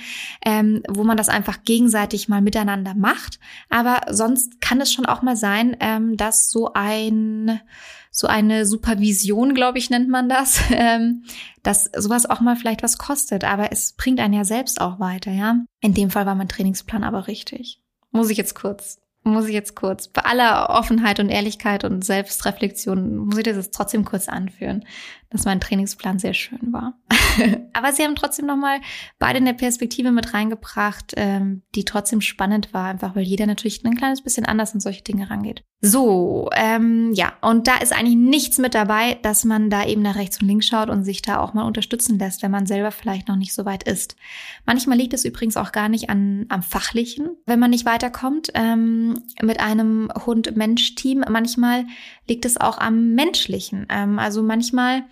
[0.46, 3.38] ähm, wo man das einfach gegenseitig mal miteinander macht.
[3.68, 7.60] Aber sonst kann es schon auch mal sein, ähm, dass dass so ein
[8.10, 11.24] so eine Supervision, glaube ich, nennt man das, ähm,
[11.62, 15.30] dass sowas auch mal vielleicht was kostet, aber es bringt einen ja selbst auch weiter,
[15.30, 15.60] ja.
[15.80, 17.80] In dem Fall war mein Trainingsplan aber richtig.
[18.10, 23.16] Muss ich jetzt kurz muss ich jetzt kurz, bei aller Offenheit und Ehrlichkeit und Selbstreflexion,
[23.16, 24.84] muss ich das jetzt trotzdem kurz anführen,
[25.28, 26.94] dass mein Trainingsplan sehr schön war.
[27.78, 28.80] Aber sie haben trotzdem nochmal
[29.20, 33.96] beide eine Perspektive mit reingebracht, ähm, die trotzdem spannend war, einfach weil jeder natürlich ein
[33.96, 35.62] kleines bisschen anders an solche Dinge rangeht.
[35.80, 40.16] So, ähm, ja, und da ist eigentlich nichts mit dabei, dass man da eben nach
[40.16, 43.28] rechts und links schaut und sich da auch mal unterstützen lässt, wenn man selber vielleicht
[43.28, 44.16] noch nicht so weit ist.
[44.66, 49.22] Manchmal liegt es übrigens auch gar nicht an, am Fachlichen, wenn man nicht weiterkommt ähm,
[49.40, 51.24] mit einem Hund-Mensch-Team.
[51.28, 51.86] Manchmal
[52.26, 53.86] liegt es auch am Menschlichen.
[53.88, 55.04] Ähm, also manchmal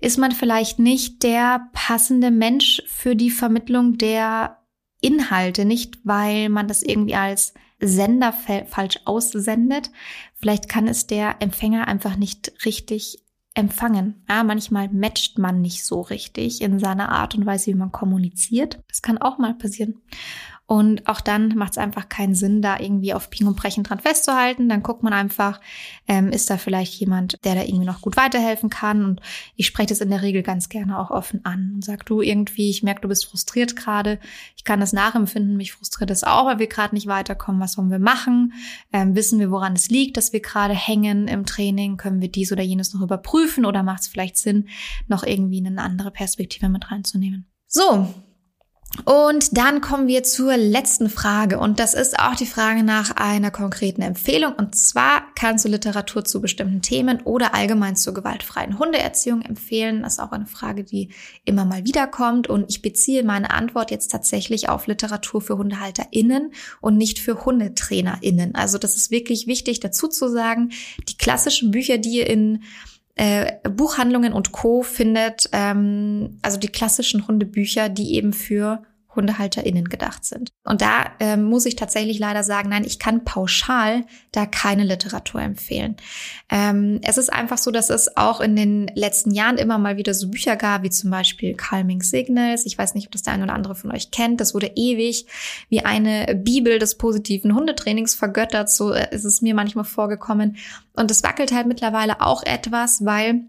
[0.00, 4.58] ist man vielleicht nicht der passende Mensch für die Vermittlung der
[5.00, 9.90] Inhalte, nicht weil man das irgendwie als Sender falsch aussendet.
[10.34, 13.24] Vielleicht kann es der Empfänger einfach nicht richtig
[13.54, 14.24] empfangen.
[14.28, 18.82] Ja, manchmal matcht man nicht so richtig in seiner Art und Weise, wie man kommuniziert.
[18.88, 20.00] Das kann auch mal passieren.
[20.70, 23.98] Und auch dann macht es einfach keinen Sinn, da irgendwie auf Ping und Brechen dran
[23.98, 24.68] festzuhalten.
[24.68, 25.60] Dann guckt man einfach,
[26.06, 29.04] ähm, ist da vielleicht jemand, der da irgendwie noch gut weiterhelfen kann.
[29.04, 29.20] Und
[29.56, 32.70] ich spreche das in der Regel ganz gerne auch offen an und sag du irgendwie,
[32.70, 34.20] ich merke, du bist frustriert gerade.
[34.56, 37.60] Ich kann das nachempfinden, mich frustriert das auch, weil wir gerade nicht weiterkommen.
[37.60, 38.52] Was wollen wir machen?
[38.92, 41.96] Ähm, wissen wir, woran es liegt, dass wir gerade hängen im Training?
[41.96, 44.68] Können wir dies oder jenes noch überprüfen oder macht es vielleicht Sinn,
[45.08, 47.50] noch irgendwie eine andere Perspektive mit reinzunehmen?
[47.66, 48.06] So,
[49.04, 53.52] und dann kommen wir zur letzten Frage und das ist auch die Frage nach einer
[53.52, 54.52] konkreten Empfehlung.
[54.54, 60.02] Und zwar kannst du Literatur zu bestimmten Themen oder allgemein zur gewaltfreien Hundeerziehung empfehlen.
[60.02, 61.10] Das ist auch eine Frage, die
[61.44, 66.52] immer mal wieder kommt und ich beziehe meine Antwort jetzt tatsächlich auf Literatur für HundehalterInnen
[66.80, 68.56] und nicht für HundetrainerInnen.
[68.56, 70.72] Also das ist wirklich wichtig dazu zu sagen.
[71.08, 72.64] Die klassischen Bücher, die in
[73.20, 74.82] äh, Buchhandlungen und Co.
[74.82, 78.82] findet, ähm, also die klassischen Hundebücher, die eben für
[79.20, 80.50] HundehalterInnen gedacht sind.
[80.64, 85.40] Und da äh, muss ich tatsächlich leider sagen, nein, ich kann pauschal da keine Literatur
[85.42, 85.96] empfehlen.
[86.48, 90.14] Ähm, es ist einfach so, dass es auch in den letzten Jahren immer mal wieder
[90.14, 92.66] so Bücher gab, wie zum Beispiel Calming Signals.
[92.66, 94.40] Ich weiß nicht, ob das der eine oder andere von euch kennt.
[94.40, 95.26] Das wurde ewig
[95.68, 98.70] wie eine Bibel des positiven Hundetrainings vergöttert.
[98.70, 100.56] So äh, ist es mir manchmal vorgekommen.
[100.94, 103.44] Und es wackelt halt mittlerweile auch etwas, weil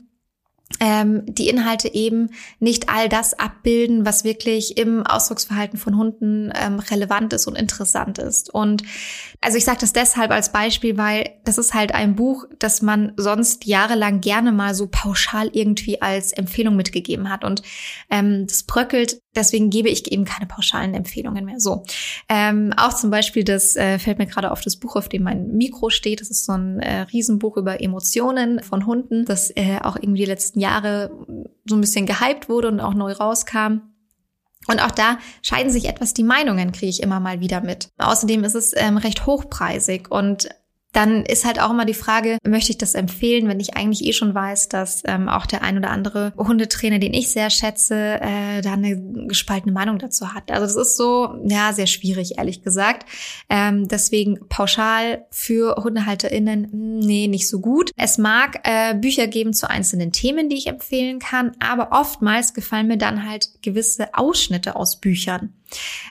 [0.79, 6.79] ähm, die Inhalte eben nicht all das abbilden, was wirklich im Ausdrucksverhalten von Hunden ähm,
[6.79, 8.53] relevant ist und interessant ist.
[8.53, 8.83] Und
[9.41, 13.13] also ich sage das deshalb als Beispiel, weil das ist halt ein Buch, das man
[13.17, 17.43] sonst jahrelang gerne mal so pauschal irgendwie als Empfehlung mitgegeben hat.
[17.43, 17.63] Und
[18.09, 21.59] ähm, das bröckelt Deswegen gebe ich eben keine pauschalen Empfehlungen mehr.
[21.59, 21.83] So,
[22.27, 25.53] ähm, auch zum Beispiel, das äh, fällt mir gerade auf das Buch, auf dem mein
[25.53, 26.19] Mikro steht.
[26.19, 30.25] Das ist so ein äh, Riesenbuch über Emotionen von Hunden, das äh, auch irgendwie die
[30.25, 31.11] letzten Jahre
[31.65, 33.90] so ein bisschen gehypt wurde und auch neu rauskam.
[34.67, 37.89] Und auch da scheiden sich etwas die Meinungen, kriege ich immer mal wieder mit.
[37.97, 40.49] Außerdem ist es ähm, recht hochpreisig und
[40.91, 44.13] dann ist halt auch immer die Frage, möchte ich das empfehlen, wenn ich eigentlich eh
[44.13, 48.61] schon weiß, dass ähm, auch der ein oder andere Hundetrainer, den ich sehr schätze, äh,
[48.61, 50.51] da eine gespaltene Meinung dazu hat.
[50.51, 53.07] Also das ist so, ja, sehr schwierig, ehrlich gesagt.
[53.49, 57.91] Ähm, deswegen pauschal für HundehalterInnen, nee, nicht so gut.
[57.95, 62.87] Es mag äh, Bücher geben zu einzelnen Themen, die ich empfehlen kann, aber oftmals gefallen
[62.87, 65.53] mir dann halt gewisse Ausschnitte aus Büchern.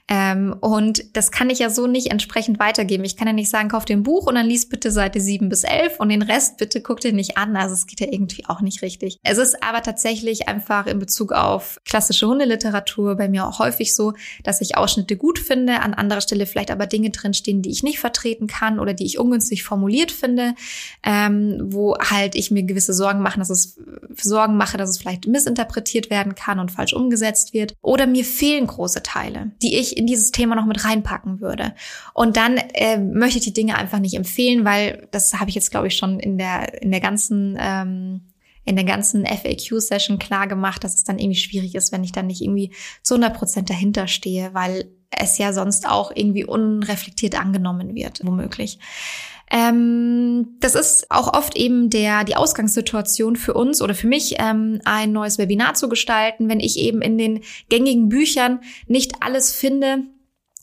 [0.08, 3.04] Ähm, und das kann ich ja so nicht entsprechend weitergeben.
[3.04, 5.48] Ich kann ja nicht sagen, kauf dir ein Buch und dann lies bitte Seite 7
[5.48, 7.56] bis 11 und den Rest bitte guck dir nicht an.
[7.56, 9.18] Also es geht ja irgendwie auch nicht richtig.
[9.22, 14.14] Es ist aber tatsächlich einfach in Bezug auf klassische Hundeliteratur bei mir auch häufig so,
[14.42, 17.98] dass ich Ausschnitte gut finde, an anderer Stelle vielleicht aber Dinge drinstehen, die ich nicht
[17.98, 20.54] vertreten kann oder die ich ungünstig formuliert finde,
[21.04, 23.78] ähm, wo halt ich mir gewisse Sorgen mache, dass es
[24.16, 27.74] Sorgen mache, dass es vielleicht missinterpretiert werden kann und falsch umgesetzt wird.
[27.82, 31.74] Oder mir fehlen große Teile die ich in dieses Thema noch mit reinpacken würde.
[32.14, 35.70] Und dann äh, möchte ich die Dinge einfach nicht empfehlen, weil das habe ich jetzt,
[35.70, 38.22] glaube ich, schon in der, in der ganzen ähm,
[38.64, 42.26] in der ganzen FAQ-Session klar gemacht, dass es dann irgendwie schwierig ist, wenn ich dann
[42.26, 47.94] nicht irgendwie zu 100 Prozent dahinter stehe, weil es ja sonst auch irgendwie unreflektiert angenommen
[47.94, 48.78] wird, womöglich.
[49.50, 54.80] Ähm, das ist auch oft eben der, die Ausgangssituation für uns oder für mich, ähm,
[54.84, 60.04] ein neues Webinar zu gestalten, wenn ich eben in den gängigen Büchern nicht alles finde,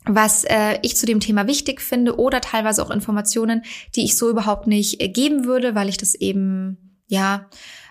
[0.08, 3.64] was äh, ich zu dem Thema wichtig finde oder teilweise auch Informationen,
[3.96, 7.50] die ich so überhaupt nicht äh, geben würde, weil ich das eben, ja,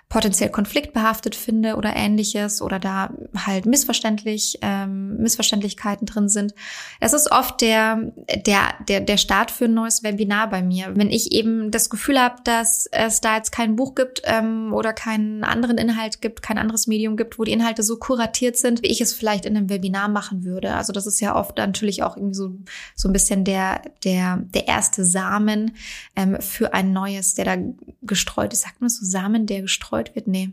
[0.08, 6.54] potenziell konfliktbehaftet finde oder ähnliches oder da halt missverständlich ähm, Missverständlichkeiten drin sind.
[7.00, 8.12] Es ist oft der
[8.46, 12.20] der der der Start für ein neues Webinar bei mir, wenn ich eben das Gefühl
[12.20, 16.58] habe, dass es da jetzt kein Buch gibt ähm, oder keinen anderen Inhalt gibt, kein
[16.58, 19.68] anderes Medium gibt, wo die Inhalte so kuratiert sind, wie ich es vielleicht in einem
[19.68, 20.74] Webinar machen würde.
[20.74, 22.52] Also das ist ja oft natürlich auch irgendwie so
[22.94, 25.72] so ein bisschen der der der erste Samen
[26.14, 27.56] ähm, für ein neues, der da
[28.02, 28.62] gestreut ist.
[28.62, 30.26] Sagt man so Samen, der gestreut gestreut wird?
[30.26, 30.52] Nee.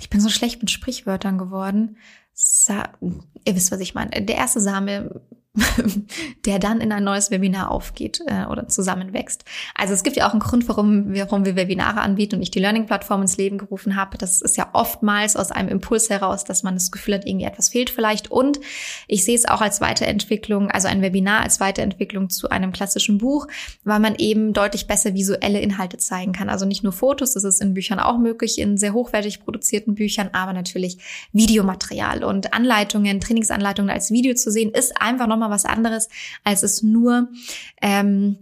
[0.00, 1.98] Ich bin so schlecht mit Sprichwörtern geworden.
[2.32, 2.92] Sa
[3.44, 4.10] Ihr wisst, was ich meine.
[4.10, 5.20] Der erste Same
[6.46, 9.44] der dann in ein neues Webinar aufgeht äh, oder zusammenwächst.
[9.74, 12.58] Also es gibt ja auch einen Grund, warum warum wir Webinare anbieten und ich die
[12.58, 14.18] Learning-Plattform ins Leben gerufen habe.
[14.18, 17.68] Das ist ja oftmals aus einem Impuls heraus, dass man das Gefühl hat, irgendwie etwas
[17.68, 18.30] fehlt vielleicht.
[18.30, 18.60] Und
[19.06, 23.46] ich sehe es auch als Weiterentwicklung, also ein Webinar als Weiterentwicklung zu einem klassischen Buch,
[23.84, 26.48] weil man eben deutlich besser visuelle Inhalte zeigen kann.
[26.48, 30.30] Also nicht nur Fotos, das ist in Büchern auch möglich, in sehr hochwertig produzierten Büchern,
[30.32, 30.98] aber natürlich
[31.32, 36.08] Videomaterial und Anleitungen, Trainingsanleitungen als Video zu sehen, ist einfach nochmal was anderes,
[36.44, 37.28] als es nur
[37.82, 38.38] ähm,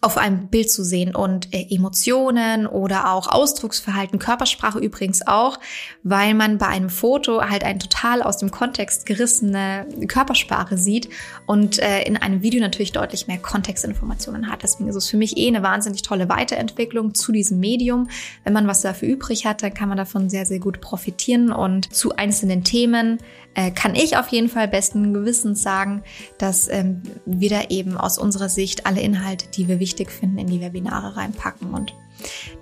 [0.00, 5.58] auf einem Bild zu sehen und äh, Emotionen oder auch Ausdrucksverhalten, Körpersprache übrigens auch,
[6.04, 11.08] weil man bei einem Foto halt ein total aus dem Kontext gerissene Körpersprache sieht
[11.46, 14.62] und äh, in einem Video natürlich deutlich mehr Kontextinformationen hat.
[14.62, 18.08] Deswegen ist es für mich eh eine wahnsinnig tolle Weiterentwicklung zu diesem Medium.
[18.44, 21.92] Wenn man was dafür übrig hat, dann kann man davon sehr, sehr gut profitieren und
[21.92, 23.18] zu einzelnen Themen
[23.58, 26.04] äh, kann ich auf jeden Fall besten Gewissens sagen,
[26.38, 30.46] dass ähm, wir da eben aus unserer Sicht alle Inhalte, die wir wichtig finden, in
[30.46, 31.74] die Webinare reinpacken.
[31.74, 31.92] Und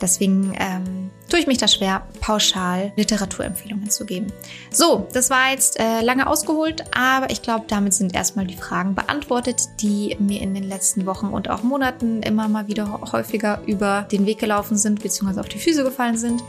[0.01, 4.29] deswegen ähm, tue ich mich da schwer, pauschal Literaturempfehlungen zu geben.
[4.71, 8.95] So, das war jetzt äh, lange ausgeholt, aber ich glaube, damit sind erstmal die Fragen
[8.95, 14.07] beantwortet, die mir in den letzten Wochen und auch Monaten immer mal wieder häufiger über
[14.11, 16.43] den Weg gelaufen sind, beziehungsweise auf die Füße gefallen sind.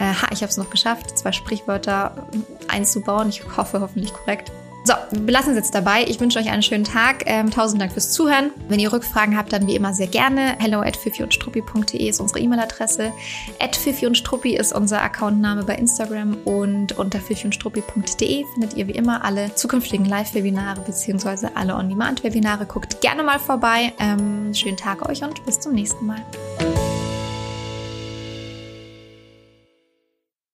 [0.00, 2.26] Äh, ha, ich habe es noch geschafft, zwei Sprichwörter
[2.68, 3.28] einzubauen.
[3.28, 4.50] Ich hoffe hoffentlich korrekt.
[4.82, 6.04] So, wir belassen es jetzt dabei.
[6.04, 7.24] Ich wünsche euch einen schönen Tag.
[7.26, 8.50] Ähm, tausend Dank fürs Zuhören.
[8.68, 10.56] Wenn ihr Rückfragen habt, dann wie immer sehr gerne.
[10.58, 13.12] Hello at und ist unsere E-Mail-Adresse.
[13.58, 19.22] At und Struppi ist unser Accountname bei Instagram und unter fifiundstruppi.de findet ihr wie immer
[19.22, 21.48] alle zukünftigen Live-Webinare bzw.
[21.54, 22.64] alle On-Demand-Webinare.
[22.64, 23.92] Guckt gerne mal vorbei.
[23.98, 26.24] Ähm, schönen Tag euch und bis zum nächsten Mal.